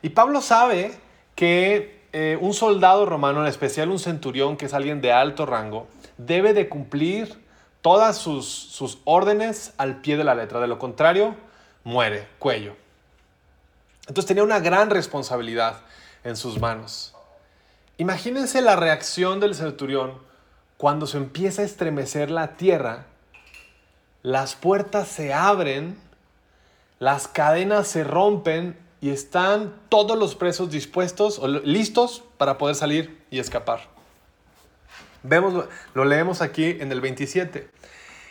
Y 0.02 0.10
Pablo 0.10 0.42
sabe 0.42 0.98
que 1.36 2.06
eh, 2.14 2.38
un 2.42 2.54
soldado 2.54 3.06
romano, 3.06 3.42
en 3.42 3.48
especial 3.48 3.90
un 3.90 4.00
centurión, 4.00 4.58
que 4.58 4.66
es 4.66 4.74
alguien 4.74 5.02
de 5.02 5.14
alto 5.14 5.46
rango, 5.46 5.88
debe 6.18 6.54
de 6.54 6.68
cumplir 6.68 7.42
todas 7.82 8.18
sus, 8.18 8.48
sus 8.48 9.00
órdenes 9.06 9.74
al 9.78 10.02
pie 10.02 10.18
de 10.18 10.24
la 10.24 10.36
letra. 10.36 10.60
De 10.60 10.68
lo 10.68 10.78
contrario, 10.78 11.36
muere, 11.84 12.28
cuello. 12.40 12.76
Entonces 14.08 14.26
tenía 14.26 14.44
una 14.44 14.60
gran 14.60 14.90
responsabilidad 14.90 15.82
en 16.24 16.36
sus 16.36 16.60
manos. 16.60 17.14
Imagínense 17.98 18.62
la 18.62 18.76
reacción 18.76 19.40
del 19.40 19.56
centurión 19.56 20.14
cuando 20.78 21.08
se 21.08 21.18
empieza 21.18 21.62
a 21.62 21.66
estremecer 21.66 22.30
la 22.30 22.56
tierra 22.56 23.06
las 24.28 24.56
puertas 24.56 25.08
se 25.08 25.34
abren, 25.34 25.98
las 27.00 27.30
cadenas 27.30 27.88
se 27.88 28.04
rompen 28.04 28.78
y 29.00 29.12
están 29.12 29.74
todos 29.88 30.20
los 30.20 30.36
presos 30.36 30.70
dispuestos 30.70 31.40
o 31.40 31.48
listos 31.48 32.26
para 32.38 32.58
poder 32.58 32.76
salir 32.76 33.24
y 33.32 33.40
escapar. 33.40 33.88
Vemos, 35.24 35.70
lo 35.94 36.04
leemos 36.04 36.42
aquí 36.42 36.66
en 36.66 36.92
el 36.92 37.00
27. 37.00 37.70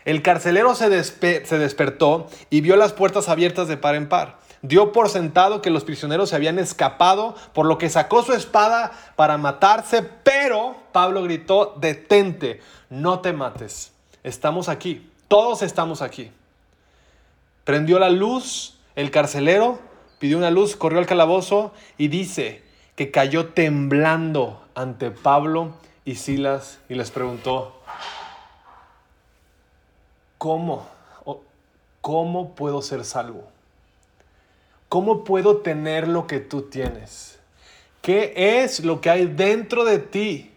El 0.04 0.20
carcelero 0.20 0.74
se, 0.74 1.02
se 1.02 1.58
despertó 1.58 2.28
y 2.50 2.60
vio 2.60 2.76
las 2.76 2.92
puertas 2.92 3.30
abiertas 3.30 3.66
de 3.66 3.78
par 3.78 3.94
en 3.94 4.10
par. 4.10 4.36
Dio 4.60 4.92
por 4.92 5.08
sentado 5.08 5.62
que 5.62 5.70
los 5.70 5.84
prisioneros 5.84 6.28
se 6.28 6.36
habían 6.36 6.58
escapado, 6.58 7.36
por 7.54 7.64
lo 7.64 7.78
que 7.78 7.88
sacó 7.88 8.22
su 8.22 8.34
espada 8.34 8.92
para 9.16 9.38
matarse, 9.38 10.02
pero 10.02 10.76
Pablo 10.92 11.22
gritó, 11.22 11.74
detente, 11.80 12.60
no 12.90 13.20
te 13.20 13.32
mates, 13.32 13.92
estamos 14.22 14.68
aquí, 14.68 15.10
todos 15.28 15.62
estamos 15.62 16.02
aquí. 16.02 16.30
Prendió 17.64 17.98
la 17.98 18.10
luz, 18.10 18.78
el 18.94 19.10
carcelero 19.10 19.78
pidió 20.18 20.38
una 20.38 20.50
luz, 20.50 20.76
corrió 20.76 20.98
al 20.98 21.06
calabozo 21.06 21.72
y 21.98 22.08
dice 22.08 22.62
que 22.94 23.10
cayó 23.10 23.48
temblando 23.48 24.62
ante 24.74 25.10
Pablo 25.10 25.74
y 26.04 26.14
Silas 26.14 26.78
y 26.88 26.94
les 26.94 27.10
preguntó, 27.10 27.80
¿cómo? 30.38 30.86
¿Cómo 32.00 32.54
puedo 32.54 32.82
ser 32.82 33.04
salvo? 33.04 33.48
¿Cómo 34.88 35.24
puedo 35.24 35.56
tener 35.56 36.06
lo 36.06 36.28
que 36.28 36.38
tú 36.38 36.62
tienes? 36.62 37.40
¿Qué 38.00 38.62
es 38.62 38.84
lo 38.84 39.00
que 39.00 39.10
hay 39.10 39.26
dentro 39.26 39.84
de 39.84 39.98
ti 39.98 40.52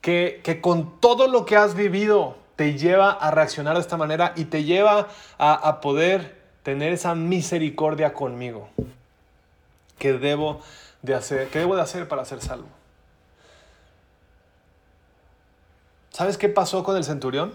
que, 0.00 0.40
que 0.42 0.60
con 0.60 0.98
todo 1.00 1.28
lo 1.28 1.46
que 1.46 1.56
has 1.56 1.76
vivido 1.76 2.37
te 2.58 2.76
lleva 2.76 3.12
a 3.12 3.30
reaccionar 3.30 3.74
de 3.74 3.80
esta 3.82 3.96
manera 3.96 4.32
y 4.34 4.46
te 4.46 4.64
lleva 4.64 5.06
a, 5.38 5.54
a 5.54 5.80
poder 5.80 6.42
tener 6.64 6.92
esa 6.92 7.14
misericordia 7.14 8.14
conmigo? 8.14 8.68
¿Qué 9.96 10.12
debo 10.14 10.60
de 11.02 11.14
hacer? 11.14 11.50
¿Qué 11.50 11.60
debo 11.60 11.76
de 11.76 11.82
hacer 11.82 12.08
para 12.08 12.24
ser 12.24 12.40
salvo? 12.40 12.66
¿Sabes 16.10 16.36
qué 16.36 16.48
pasó 16.48 16.82
con 16.82 16.96
el 16.96 17.04
centurión? 17.04 17.54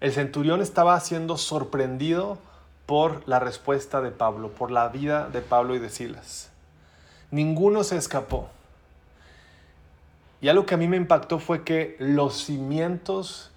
El 0.00 0.12
centurión 0.12 0.60
estaba 0.60 0.98
siendo 0.98 1.36
sorprendido 1.36 2.38
por 2.86 3.22
la 3.28 3.38
respuesta 3.38 4.00
de 4.00 4.10
Pablo, 4.10 4.50
por 4.50 4.72
la 4.72 4.88
vida 4.88 5.28
de 5.28 5.40
Pablo 5.40 5.76
y 5.76 5.78
de 5.78 5.88
Silas. 5.88 6.50
Ninguno 7.30 7.84
se 7.84 7.96
escapó. 7.96 8.48
Y 10.40 10.48
algo 10.48 10.66
que 10.66 10.74
a 10.74 10.78
mí 10.78 10.88
me 10.88 10.96
impactó 10.96 11.38
fue 11.38 11.62
que 11.62 11.94
los 12.00 12.44
cimientos 12.44 13.52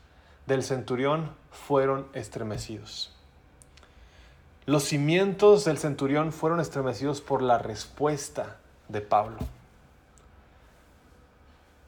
del 0.47 0.63
centurión 0.63 1.31
fueron 1.51 2.07
estremecidos. 2.13 3.13
Los 4.65 4.83
cimientos 4.83 5.63
del 5.65 5.77
centurión 5.77 6.33
fueron 6.33 6.59
estremecidos 6.59 7.21
por 7.21 7.41
la 7.41 7.57
respuesta 7.57 8.57
de 8.89 9.01
Pablo. 9.01 9.37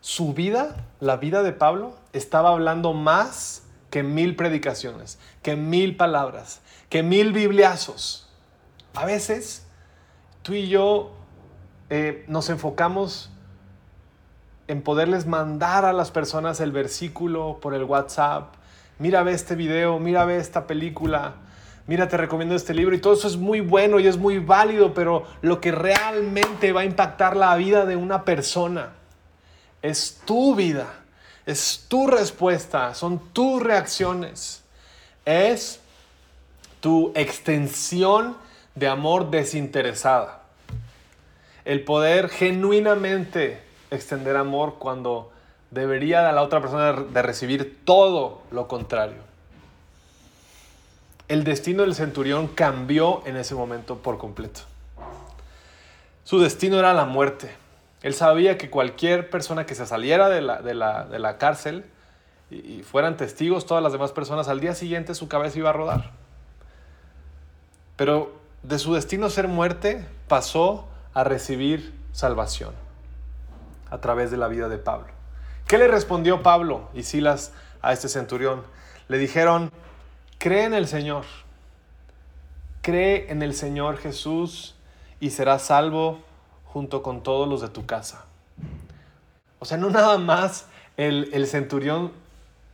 Su 0.02 0.34
vida, 0.34 0.86
la 1.00 1.18
vida 1.18 1.44
de 1.44 1.52
Pablo, 1.52 1.98
estaba 2.14 2.52
hablando 2.52 2.94
más 2.94 3.64
que 3.90 4.04
mil 4.04 4.36
predicaciones, 4.36 5.20
que 5.42 5.56
mil 5.56 5.98
palabras, 5.98 6.62
que 6.90 7.04
mil 7.04 7.34
bibliazos. 7.34 8.30
A 8.94 9.06
veces 9.06 9.66
tú 10.42 10.54
y 10.54 10.70
yo 10.70 11.12
eh, 11.90 12.24
nos 12.28 12.50
enfocamos 12.50 13.30
en 14.70 14.82
poderles 14.82 15.26
mandar 15.26 15.84
a 15.84 15.92
las 15.92 16.12
personas 16.12 16.62
el 16.62 16.72
versículo 16.72 17.60
por 17.62 17.74
el 17.74 17.84
WhatsApp. 17.84 18.54
Mira, 18.98 19.24
ve 19.24 19.34
este 19.34 19.56
video, 19.56 20.00
mira, 20.00 20.24
ve 20.24 20.38
esta 20.38 20.66
película, 20.66 21.34
mira, 21.88 22.08
te 22.08 22.16
recomiendo 22.16 22.56
este 22.56 22.74
libro. 22.74 22.96
Y 22.96 23.00
todo 23.00 23.14
eso 23.14 23.28
es 23.28 23.36
muy 23.36 23.60
bueno 23.60 24.00
y 24.00 24.08
es 24.08 24.18
muy 24.18 24.40
válido, 24.40 24.94
pero 24.94 25.26
lo 25.42 25.60
que 25.60 25.74
realmente 25.74 26.72
va 26.72 26.82
a 26.82 26.86
impactar 26.86 27.36
la 27.36 27.56
vida 27.58 27.86
de 27.86 27.98
una 27.98 28.24
persona 28.24 28.92
es 29.82 30.22
tu 30.26 30.56
vida 30.56 30.88
es 31.50 31.86
tu 31.88 32.06
respuesta, 32.06 32.94
son 32.94 33.34
tus 33.34 33.62
reacciones. 33.62 34.62
Es 35.26 35.80
tu 36.80 37.12
extensión 37.16 38.38
de 38.76 38.88
amor 38.88 39.32
desinteresada. 39.32 40.44
El 41.66 41.84
poder 41.84 42.30
genuinamente 42.30 43.62
extender 43.92 44.38
amor 44.38 44.76
cuando 44.80 45.32
debería 45.72 46.32
la 46.32 46.42
otra 46.42 46.62
persona 46.62 46.94
de 46.94 47.22
recibir 47.22 47.84
todo 47.86 48.42
lo 48.52 48.68
contrario. 48.68 49.30
El 51.28 51.44
destino 51.44 51.84
del 51.84 51.94
centurión 51.94 52.48
cambió 52.48 53.22
en 53.26 53.38
ese 53.38 53.54
momento 53.54 53.98
por 53.98 54.18
completo. 54.18 54.62
Su 56.24 56.40
destino 56.40 56.80
era 56.80 56.94
la 56.94 57.06
muerte. 57.06 57.52
Él 58.02 58.14
sabía 58.14 58.58
que 58.58 58.70
cualquier 58.70 59.30
persona 59.30 59.66
que 59.66 59.76
se 59.76 59.86
saliera 59.86 60.30
de 60.30 60.42
la, 60.42 61.38
cárcel 61.38 61.86
y, 62.50 62.82
fueran 62.82 63.18
testigos 63.18 63.66
todas 63.66 63.84
las 63.84 63.92
demás 63.92 64.12
personas, 64.12 64.48
al 64.48 64.60
día 64.60 64.74
siguiente 64.74 65.14
su 65.14 65.28
cabeza 65.28 65.60
iba 65.60 65.70
a 65.70 65.74
rodar. 65.74 66.12
Pero 67.96 68.32
de 68.64 68.80
su 68.80 68.94
destino 68.94 69.30
ser 69.30 69.48
muerte 69.48 70.06
pasó 70.28 70.88
a 71.14 71.24
recibir 71.24 71.94
salvación 72.12 72.89
a 73.90 74.00
través 74.00 74.32
de 74.32 74.38
la 74.38 74.48
vida 74.48 74.70
de 74.70 74.78
Pablo. 74.78 75.08
¿Qué 75.68 75.78
le 75.78 75.88
respondió 75.88 76.42
Pablo 76.42 76.90
y 76.94 77.04
Silas 77.04 77.52
a 77.82 77.94
este 77.94 78.10
centurión? 78.10 78.64
Le 79.08 79.18
dijeron, 79.18 79.72
cree 80.38 80.66
en 80.66 80.74
el 80.74 80.88
Señor, 80.88 81.26
cree 82.82 83.32
en 83.32 83.42
el 83.44 83.54
Señor 83.54 83.98
Jesús 83.98 84.76
y 85.20 85.30
serás 85.30 85.64
salvo 85.64 86.20
junto 86.66 87.04
con 87.04 87.22
todos 87.22 87.48
los 87.48 87.62
de 87.62 87.70
tu 87.70 87.86
casa. 87.86 88.26
O 89.60 89.66
sea, 89.66 89.78
no 89.78 89.90
nada 89.90 90.18
más 90.18 90.66
el, 90.98 91.30
el 91.34 91.46
centurión 91.48 92.12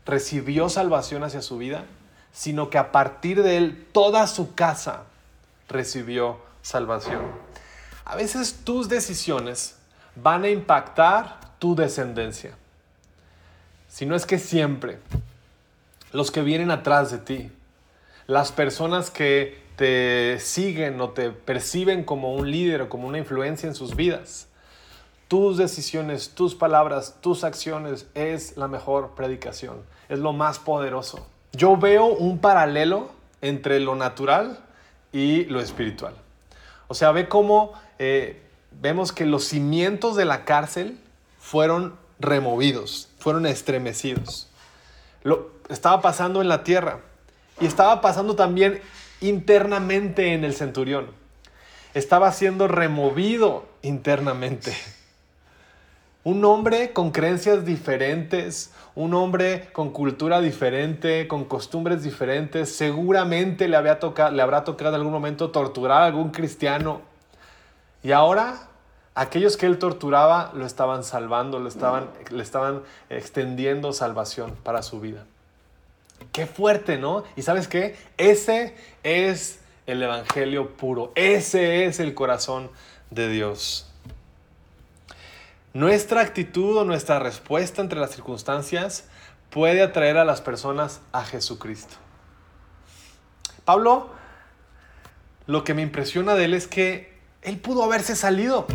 recibió 0.06 0.70
salvación 0.70 1.24
hacia 1.24 1.42
su 1.42 1.58
vida, 1.58 1.86
sino 2.32 2.70
que 2.70 2.78
a 2.78 2.92
partir 2.92 3.42
de 3.44 3.58
él 3.58 3.88
toda 3.92 4.28
su 4.28 4.56
casa 4.56 5.04
recibió 5.68 6.38
salvación. 6.62 7.22
A 8.04 8.16
veces 8.16 8.62
tus 8.64 8.88
decisiones 8.88 9.75
van 10.16 10.44
a 10.44 10.50
impactar 10.50 11.40
tu 11.60 11.76
descendencia. 11.76 12.56
Si 13.88 14.06
no 14.06 14.16
es 14.16 14.26
que 14.26 14.40
siempre, 14.40 15.00
los 16.12 16.32
que 16.32 16.42
vienen 16.42 16.72
atrás 16.72 17.12
de 17.12 17.18
ti, 17.18 17.52
las 18.28 18.52
personas 18.52 19.12
que 19.12 19.64
te 19.76 20.40
siguen 20.40 21.00
o 21.02 21.10
te 21.10 21.32
perciben 21.32 22.04
como 22.04 22.34
un 22.34 22.50
líder 22.50 22.84
o 22.84 22.90
como 22.90 23.08
una 23.08 23.18
influencia 23.18 23.68
en 23.68 23.76
sus 23.76 23.96
vidas. 23.96 24.48
Tus 25.28 25.58
decisiones, 25.58 26.30
tus 26.30 26.56
palabras, 26.56 27.18
tus 27.22 27.44
acciones 27.44 28.08
es 28.14 28.58
la 28.58 28.68
mejor 28.68 29.16
predicación, 29.16 29.78
es 30.08 30.20
lo 30.20 30.34
más 30.34 30.60
poderoso. 30.60 31.28
Yo 31.52 31.78
veo 31.78 32.06
un 32.06 32.40
paralelo 32.40 33.10
entre 33.42 33.80
lo 33.80 33.96
natural 33.96 34.60
y 35.12 35.46
lo 35.46 35.60
espiritual. 35.60 36.14
O 36.88 36.94
sea, 36.94 37.12
ve 37.12 37.28
cómo 37.28 37.74
eh, 37.98 38.42
vemos 38.82 39.12
que 39.12 39.26
los 39.26 39.46
cimientos 39.46 40.16
de 40.16 40.26
la 40.26 40.46
cárcel 40.46 41.00
fueron 41.40 41.96
removidos, 42.20 43.10
fueron 43.20 43.46
estremecidos. 43.46 44.48
Lo 45.24 45.52
estaba 45.70 46.02
pasando 46.02 46.42
en 46.42 46.48
la 46.48 46.64
tierra 46.64 47.00
y 47.60 47.66
estaba 47.66 48.02
pasando 48.02 48.36
también 48.36 48.82
internamente 49.22 50.34
en 50.34 50.44
el 50.44 50.54
centurión. 50.54 51.08
Estaba 51.94 52.32
siendo 52.32 52.68
removido 52.68 53.66
internamente. 53.82 54.76
Un 56.24 56.44
hombre 56.44 56.92
con 56.92 57.12
creencias 57.12 57.66
diferentes, 57.66 58.74
un 58.96 59.14
hombre 59.14 59.70
con 59.72 59.92
cultura 59.92 60.42
diferente, 60.42 61.28
con 61.28 61.46
costumbres 61.46 62.02
diferentes, 62.02 62.76
seguramente 62.76 63.68
le, 63.68 63.78
había 63.78 64.00
tocado, 64.00 64.32
le 64.32 64.42
habrá 64.42 64.64
tocado 64.64 64.90
en 64.90 64.96
algún 64.96 65.14
momento 65.14 65.52
torturar 65.52 66.02
a 66.02 66.06
algún 66.08 66.32
cristiano. 66.32 67.02
Y 68.06 68.12
ahora 68.12 68.68
aquellos 69.16 69.58
que 69.58 69.66
él 69.66 69.80
torturaba 69.80 70.52
lo 70.54 70.68
estaban 70.68 71.04
salvando, 71.04 71.58
lo 71.58 71.68
estaban, 71.68 72.12
le 72.30 72.44
estaban 72.44 72.84
extendiendo 73.10 73.94
salvación 73.94 74.56
para 74.62 74.84
su 74.84 75.00
vida. 75.00 75.26
Qué 76.32 76.46
fuerte, 76.46 77.00
¿no? 77.00 77.24
Y 77.36 77.42
sabes 77.42 77.68
qué? 77.68 77.96
Ese 78.18 78.76
es 79.02 79.60
el 79.88 80.04
Evangelio 80.04 80.78
puro. 80.78 81.14
Ese 81.16 81.88
es 81.88 82.00
el 82.00 82.14
corazón 82.14 82.70
de 83.10 83.28
Dios. 83.28 83.92
Nuestra 85.74 86.22
actitud 86.22 86.78
o 86.78 86.86
nuestra 86.86 87.18
respuesta 87.18 87.82
entre 87.82 88.00
las 88.00 88.12
circunstancias 88.12 89.06
puede 89.50 89.82
atraer 89.82 90.18
a 90.18 90.26
las 90.26 90.42
personas 90.42 91.02
a 91.12 91.26
Jesucristo. 91.26 91.96
Pablo, 93.66 94.12
lo 95.48 95.64
que 95.64 95.74
me 95.74 95.82
impresiona 95.82 96.36
de 96.36 96.46
él 96.46 96.54
es 96.54 96.68
que 96.68 97.15
él 97.46 97.60
pudo 97.60 97.84
haberse 97.84 98.16
salido. 98.16 98.66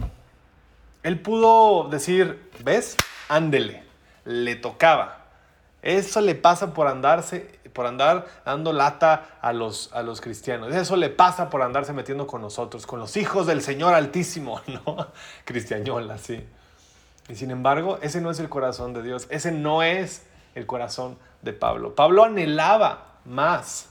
Él 1.03 1.21
pudo 1.21 1.89
decir, 1.89 2.51
¿ves? 2.63 2.97
Ándele, 3.29 3.83
le 4.25 4.55
tocaba. 4.57 5.27
Eso 5.83 6.21
le 6.21 6.35
pasa 6.35 6.75
por 6.75 6.87
andarse, 6.87 7.59
por 7.73 7.87
andar 7.87 8.27
dando 8.45 8.73
lata 8.73 9.39
a 9.41 9.53
los, 9.53 9.91
a 9.93 10.03
los 10.03 10.21
cristianos. 10.21 10.75
Eso 10.75 10.97
le 10.97 11.09
pasa 11.09 11.51
por 11.51 11.63
andarse 11.63 11.93
metiendo 11.93 12.27
con 12.27 12.43
nosotros, 12.43 12.87
con 12.87 13.01
los 13.01 13.17
hijos 13.17 13.47
del 13.47 13.63
Señor 13.63 13.95
Altísimo, 13.95 14.61
¿no? 14.67 15.09
Cristiañola, 15.45 16.19
sí. 16.19 16.47
Y 17.29 17.35
sin 17.35 17.51
embargo, 17.51 17.99
ese 18.03 18.21
no 18.21 18.31
es 18.31 18.41
el 18.41 18.49
corazón 18.49 18.93
de 18.93 19.03
Dios. 19.03 19.27
Ese 19.31 19.53
no 19.53 19.83
es 19.83 20.27
el 20.55 20.67
corazón 20.67 21.19
de 21.43 21.53
Pablo. 21.53 21.95
Pablo 21.95 22.25
anhelaba 22.25 23.19
más 23.25 23.89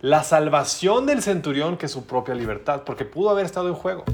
la 0.00 0.22
salvación 0.22 1.06
del 1.06 1.22
centurión 1.22 1.76
que 1.76 1.88
su 1.88 2.06
propia 2.06 2.34
libertad, 2.34 2.82
porque 2.84 3.04
pudo 3.04 3.30
haber 3.30 3.46
estado 3.46 3.68
en 3.68 3.74
juego. 3.74 4.04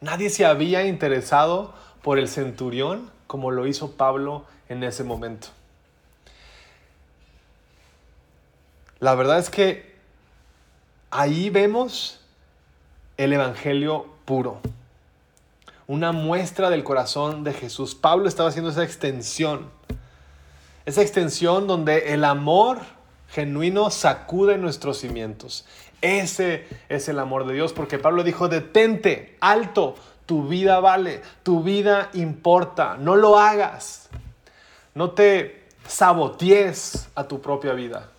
Nadie 0.00 0.30
se 0.30 0.44
había 0.44 0.84
interesado 0.86 1.72
por 2.02 2.18
el 2.18 2.28
centurión 2.28 3.10
como 3.26 3.50
lo 3.50 3.66
hizo 3.66 3.92
Pablo 3.92 4.44
en 4.68 4.82
ese 4.82 5.04
momento. 5.04 5.48
La 9.00 9.14
verdad 9.14 9.38
es 9.38 9.50
que 9.50 9.94
ahí 11.10 11.50
vemos 11.50 12.20
el 13.16 13.32
Evangelio 13.32 14.06
puro, 14.24 14.60
una 15.86 16.12
muestra 16.12 16.70
del 16.70 16.84
corazón 16.84 17.44
de 17.44 17.52
Jesús. 17.52 17.94
Pablo 17.94 18.28
estaba 18.28 18.48
haciendo 18.48 18.70
esa 18.70 18.82
extensión, 18.82 19.70
esa 20.86 21.02
extensión 21.02 21.66
donde 21.66 22.14
el 22.14 22.24
amor 22.24 22.78
genuino 23.28 23.90
sacude 23.90 24.58
nuestros 24.58 24.98
cimientos. 24.98 25.66
Ese 26.00 26.66
es 26.88 27.08
el 27.08 27.18
amor 27.18 27.46
de 27.46 27.54
Dios, 27.54 27.72
porque 27.72 27.98
Pablo 27.98 28.22
dijo, 28.22 28.48
detente, 28.48 29.36
alto, 29.40 29.94
tu 30.26 30.46
vida 30.48 30.80
vale, 30.80 31.22
tu 31.42 31.62
vida 31.62 32.10
importa, 32.12 32.96
no 32.98 33.16
lo 33.16 33.38
hagas. 33.38 34.08
No 34.94 35.12
te 35.12 35.64
sabotees 35.86 37.08
a 37.14 37.24
tu 37.24 37.40
propia 37.40 37.72
vida. 37.72 38.10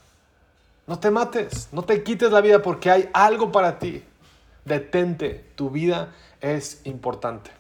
No 0.87 0.99
te 0.99 1.09
mates, 1.11 1.69
no 1.71 1.83
te 1.83 2.03
quites 2.03 2.31
la 2.31 2.41
vida 2.41 2.61
porque 2.61 2.91
hay 2.91 3.09
algo 3.13 3.51
para 3.51 3.79
ti. 3.79 4.03
Detente, 4.65 5.45
tu 5.55 5.69
vida 5.69 6.09
es 6.41 6.81
importante. 6.85 7.51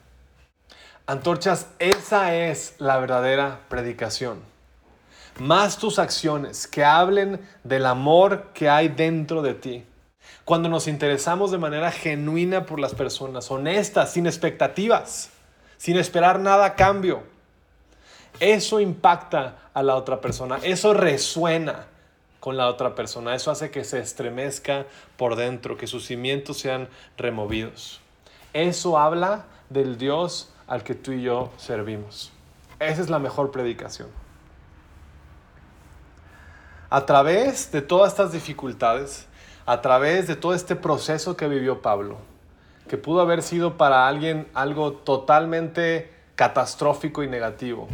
Antorchas, 1.07 1.67
esa 1.79 2.35
es 2.35 2.75
la 2.79 2.97
verdadera 2.97 3.61
predicación 3.69 4.54
más 5.39 5.77
tus 5.77 5.99
acciones 5.99 6.67
que 6.67 6.83
hablen 6.83 7.41
del 7.63 7.85
amor 7.85 8.51
que 8.53 8.69
hay 8.69 8.87
dentro 8.87 9.41
de 9.41 9.53
ti. 9.53 9.85
Cuando 10.43 10.69
nos 10.69 10.87
interesamos 10.87 11.51
de 11.51 11.57
manera 11.57 11.91
genuina 11.91 12.65
por 12.65 12.79
las 12.79 12.93
personas, 12.93 13.51
honestas, 13.51 14.13
sin 14.13 14.27
expectativas, 14.27 15.29
sin 15.77 15.97
esperar 15.97 16.39
nada 16.39 16.65
a 16.65 16.75
cambio, 16.75 17.23
eso 18.39 18.79
impacta 18.79 19.57
a 19.73 19.83
la 19.83 19.95
otra 19.95 20.21
persona, 20.21 20.59
eso 20.63 20.93
resuena 20.93 21.87
con 22.39 22.57
la 22.57 22.67
otra 22.67 22.95
persona, 22.95 23.33
eso 23.33 23.49
hace 23.49 23.71
que 23.71 23.83
se 23.83 23.99
estremezca 23.99 24.85
por 25.17 25.35
dentro, 25.35 25.77
que 25.77 25.87
sus 25.87 26.05
cimientos 26.05 26.59
sean 26.59 26.87
removidos. 27.17 28.01
Eso 28.53 28.99
habla 28.99 29.45
del 29.69 29.97
Dios 29.97 30.51
al 30.67 30.83
que 30.83 30.95
tú 30.95 31.11
y 31.11 31.23
yo 31.23 31.51
servimos. 31.57 32.31
Esa 32.79 33.01
es 33.01 33.09
la 33.09 33.19
mejor 33.19 33.51
predicación 33.51 34.24
a 36.89 37.05
través 37.05 37.71
de 37.71 37.81
todas 37.81 38.11
estas 38.11 38.31
dificultades, 38.31 39.27
a 39.65 39.81
través 39.81 40.27
de 40.27 40.35
todo 40.35 40.53
este 40.53 40.75
proceso 40.75 41.35
que 41.35 41.47
vivió 41.47 41.81
Pablo, 41.81 42.17
que 42.87 42.97
pudo 42.97 43.21
haber 43.21 43.41
sido 43.41 43.77
para 43.77 44.07
alguien 44.07 44.47
algo 44.53 44.93
totalmente 44.93 46.11
catastrófico 46.35 47.23
y 47.23 47.27
negativo, 47.27 47.87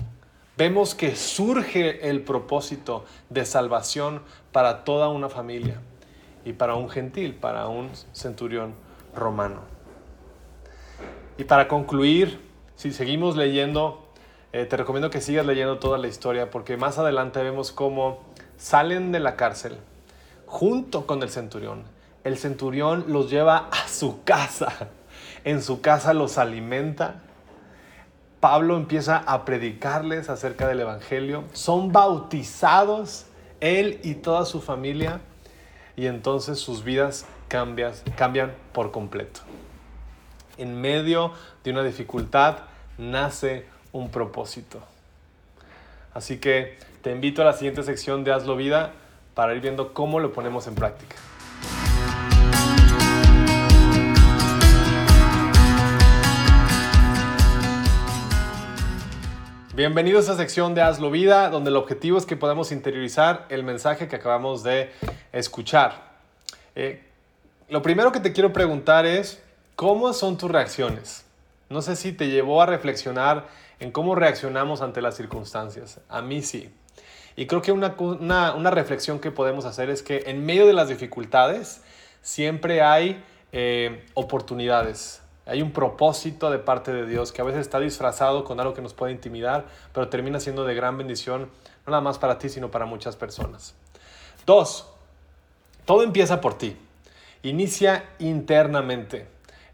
vemos 0.58 0.96
que 0.96 1.16
surge 1.16 2.10
el 2.10 2.22
propósito 2.22 3.06
de 3.30 3.46
salvación 3.46 4.22
para 4.52 4.84
toda 4.84 5.10
una 5.10 5.30
familia 5.30 5.80
y 6.44 6.54
para 6.54 6.76
un 6.76 6.90
gentil, 6.90 7.36
para 7.36 7.68
un 7.68 7.90
centurión 8.14 8.74
romano. 9.16 9.62
Y 11.38 11.46
para 11.46 11.68
concluir, 11.68 12.40
si 12.76 12.92
seguimos 12.92 13.36
leyendo, 13.36 14.06
eh, 14.54 14.66
te 14.66 14.76
recomiendo 14.76 15.10
que 15.10 15.22
sigas 15.22 15.46
leyendo 15.46 15.80
toda 15.80 15.98
la 15.98 16.08
historia 16.08 16.50
porque 16.52 16.78
más 16.78 16.98
adelante 16.98 17.42
vemos 17.42 17.72
cómo 17.72 18.20
salen 18.62 19.12
de 19.12 19.20
la 19.20 19.36
cárcel 19.36 19.76
junto 20.46 21.08
con 21.08 21.24
el 21.24 21.32
centurión. 21.32 21.84
El 22.24 22.38
centurión 22.38 23.06
los 23.08 23.32
lleva 23.32 23.70
a 23.72 23.88
su 23.88 24.24
casa. 24.24 24.90
En 25.44 25.64
su 25.64 25.82
casa 25.82 26.14
los 26.14 26.38
alimenta. 26.38 27.22
Pablo 28.40 28.78
empieza 28.78 29.18
a 29.18 29.46
predicarles 29.46 30.30
acerca 30.30 30.68
del 30.68 30.82
Evangelio. 30.82 31.46
Son 31.54 31.92
bautizados 31.92 33.26
él 33.62 34.00
y 34.04 34.16
toda 34.16 34.46
su 34.46 34.62
familia. 34.62 35.22
Y 35.96 36.06
entonces 36.06 36.60
sus 36.60 36.84
vidas 36.84 37.26
cambian, 37.48 37.94
cambian 38.16 38.54
por 38.74 38.92
completo. 38.92 39.42
En 40.58 40.80
medio 40.80 41.34
de 41.64 41.72
una 41.72 41.82
dificultad 41.82 42.60
nace 43.00 43.66
un 43.92 44.12
propósito. 44.12 44.80
Así 46.14 46.38
que 46.38 46.78
te 47.02 47.12
invito 47.12 47.42
a 47.42 47.46
la 47.46 47.54
siguiente 47.54 47.82
sección 47.84 48.24
de 48.24 48.32
Hazlo 48.32 48.56
Vida 48.56 48.92
para 49.34 49.56
ir 49.56 49.62
viendo 49.62 49.94
cómo 49.94 50.20
lo 50.20 50.32
ponemos 50.34 50.68
en 50.68 50.76
práctica. 50.76 51.16
Bienvenidos 59.74 60.28
a 60.28 60.34
esta 60.34 60.44
sección 60.44 60.76
de 60.76 60.82
Hazlo 60.82 61.10
Vida, 61.10 61.50
donde 61.50 61.72
el 61.72 61.78
objetivo 61.78 62.18
es 62.18 62.26
que 62.28 62.36
podamos 62.36 62.72
interiorizar 62.72 63.46
el 63.50 63.64
mensaje 63.64 64.08
que 64.08 64.18
acabamos 64.18 64.62
de 64.64 64.92
escuchar. 65.32 66.12
Eh, 66.76 67.04
lo 67.70 67.82
primero 67.82 68.12
que 68.12 68.20
te 68.20 68.32
quiero 68.32 68.54
preguntar 68.54 69.08
es, 69.08 69.42
¿cómo 69.76 70.14
son 70.14 70.38
tus 70.38 70.52
reacciones? 70.52 71.26
No 71.70 71.82
sé 71.82 71.96
si 71.96 72.12
te 72.12 72.30
llevó 72.30 72.62
a 72.62 72.68
reflexionar 72.68 73.48
en 73.80 73.92
cómo 73.92 74.14
reaccionamos 74.14 74.82
ante 74.82 75.02
las 75.02 75.16
circunstancias. 75.16 76.00
A 76.08 76.22
mí 76.22 76.44
sí. 76.44 76.72
Y 77.42 77.48
creo 77.48 77.64
que 77.64 77.72
una, 77.72 77.96
una, 78.54 78.70
reflexión 78.70 79.18
que 79.18 79.32
podemos 79.32 79.66
hacer 79.66 79.90
es 79.90 80.04
que 80.04 80.26
en 80.28 80.46
medio 80.46 80.68
de 80.68 80.74
las 80.74 80.90
dificultades 80.90 81.82
siempre 82.22 82.84
hay 82.84 83.26
eh, 83.52 84.06
oportunidades. 84.14 85.24
Hay 85.48 85.64
un 85.64 85.72
propósito 85.72 86.52
de 86.52 86.60
parte 86.60 86.94
de 86.94 87.08
Dios 87.08 87.32
que 87.32 87.42
a 87.42 87.44
veces 87.44 87.62
está 87.62 87.80
disfrazado 87.80 88.44
con 88.44 88.60
algo 88.60 88.76
que 88.76 88.84
nos 88.84 88.94
puede 88.94 89.12
intimidar, 89.12 89.66
pero 89.92 90.08
termina 90.08 90.40
siendo 90.40 90.66
de 90.66 90.76
gran 90.76 91.00
bendición, 91.00 91.50
no 91.88 91.90
nada 91.90 92.02
más 92.02 92.20
para 92.20 92.38
ti, 92.38 92.48
sino 92.48 92.70
para 92.70 92.86
muchas 92.86 93.16
personas. 93.16 93.74
Dos, 94.46 94.94
todo 95.86 96.04
empieza 96.04 96.42
por 96.42 96.60
ti. 96.60 96.78
Inicia 97.42 98.06
internamente. 98.20 99.26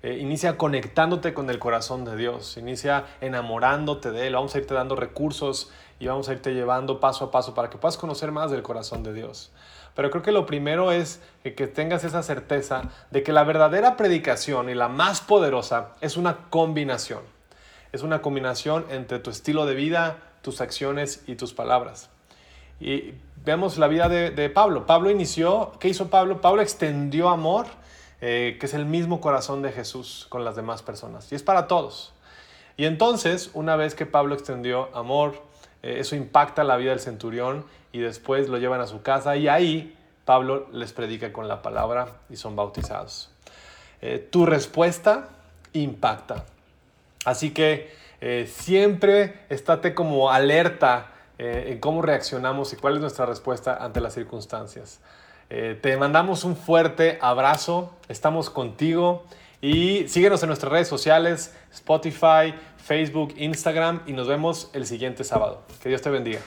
Eh, 0.04 0.20
inicia 0.22 0.58
conectándote 0.58 1.34
con 1.34 1.50
el 1.50 1.60
corazón 1.60 2.06
de 2.06 2.16
Dios, 2.16 2.56
inicia 2.56 3.08
enamorándote 3.20 4.12
de 4.12 4.28
Él. 4.28 4.36
Vamos 4.36 4.56
a 4.56 4.60
irte 4.60 4.74
dando 4.74 4.96
recursos 4.96 5.70
y 6.00 6.08
vamos 6.08 6.30
a 6.30 6.34
irte 6.34 6.54
llevando 6.54 7.00
paso 7.00 7.26
a 7.26 7.32
paso 7.32 7.54
para 7.54 7.70
que 7.70 7.78
puedas 7.78 7.98
conocer 7.98 8.32
más 8.32 8.52
del 8.52 8.64
corazón 8.64 9.04
de 9.04 9.14
Dios. 9.14 9.52
Pero 9.96 10.12
creo 10.12 10.22
que 10.22 10.32
lo 10.32 10.46
primero 10.46 10.92
es 10.92 11.22
que, 11.42 11.52
tengas 11.68 12.04
esa 12.04 12.22
certeza 12.22 12.84
de 13.10 13.24
que 13.24 13.34
la 13.34 13.44
verdadera 13.44 13.98
predicación 13.98 14.70
y 14.70 14.76
la 14.76 14.90
más 14.90 15.22
poderosa 15.22 15.94
es 16.02 16.18
una 16.18 16.50
combinación. 16.52 17.22
Es 17.92 18.04
una 18.04 18.22
combinación 18.22 18.86
entre 18.92 19.18
tu 19.18 19.32
estilo 19.32 19.66
de 19.66 19.74
vida, 19.74 20.18
tus 20.44 20.62
acciones 20.62 21.24
y 21.26 21.36
tus 21.36 21.54
palabras. 21.54 22.12
Y 22.80 23.16
vemos 23.44 23.80
la 23.80 23.88
vida 23.88 24.08
de, 24.08 24.50
Pablo. 24.52 24.86
Pablo 24.86 25.10
inició, 25.10 25.72
¿qué 25.80 25.88
hizo 25.88 26.12
Pablo? 26.12 26.42
Pablo 26.42 26.62
extendió 26.62 27.30
amor 27.30 27.66
eh, 28.22 28.58
que 28.60 28.68
es 28.68 28.76
el 28.76 28.86
mismo 28.86 29.20
corazón 29.20 29.64
de 29.64 29.72
Jesús 29.72 30.28
con 30.30 30.46
las 30.46 30.56
demás 30.56 30.84
personas. 30.84 31.32
Y 31.32 31.36
es 31.36 31.42
para 31.42 31.68
todos. 31.68 32.14
Y 32.76 32.86
entonces, 32.86 33.50
una 33.56 33.76
vez 33.76 33.96
que 33.96 34.06
Pablo 34.06 34.36
extendió 34.36 34.96
amor, 34.96 35.42
eso 36.00 36.16
impacta 36.16 36.64
la 36.64 36.78
vida 36.78 36.92
del 36.92 37.00
centurión 37.00 37.66
y 37.92 38.00
después 38.00 38.50
lo 38.50 38.58
llevan 38.58 38.82
a 38.82 38.88
su 38.88 39.02
casa 39.02 39.36
y 39.36 39.48
ahí 39.48 39.98
Pablo 40.26 40.68
les 40.72 40.94
predica 40.94 41.32
con 41.32 41.48
la 41.48 41.62
palabra 41.62 42.18
y 42.30 42.36
son 42.36 42.56
bautizados. 42.56 43.32
Eh, 44.02 44.28
tu 44.30 44.46
respuesta 44.46 45.30
impacta. 45.74 46.46
Así 47.26 47.52
que 47.52 47.96
siempre 48.48 49.42
estate 49.50 49.94
como 49.94 50.32
alerta 50.32 51.12
en 51.38 51.80
cómo 51.80 52.02
reaccionamos 52.02 52.74
y 52.74 52.76
cuál 52.78 52.96
es 52.96 53.02
nuestra 53.02 53.28
respuesta 53.28 53.78
ante 53.80 54.02
las 54.02 54.14
circunstancias. 54.14 55.02
Eh, 55.50 55.80
te 55.82 55.96
mandamos 55.96 56.44
un 56.44 56.58
fuerte 56.58 57.18
abrazo, 57.22 57.94
estamos 58.10 58.50
contigo 58.50 59.24
y 59.62 60.08
síguenos 60.08 60.44
en 60.44 60.48
nuestras 60.48 60.72
redes 60.72 60.88
sociales, 60.88 61.54
Spotify, 61.74 62.54
Facebook, 62.78 63.34
Instagram 63.38 64.02
y 64.06 64.14
nos 64.14 64.28
vemos 64.28 64.70
el 64.74 64.86
siguiente 64.86 65.24
sábado. 65.24 65.64
Que 65.82 65.90
Dios 65.90 66.02
te 66.02 66.10
bendiga. 66.10 66.40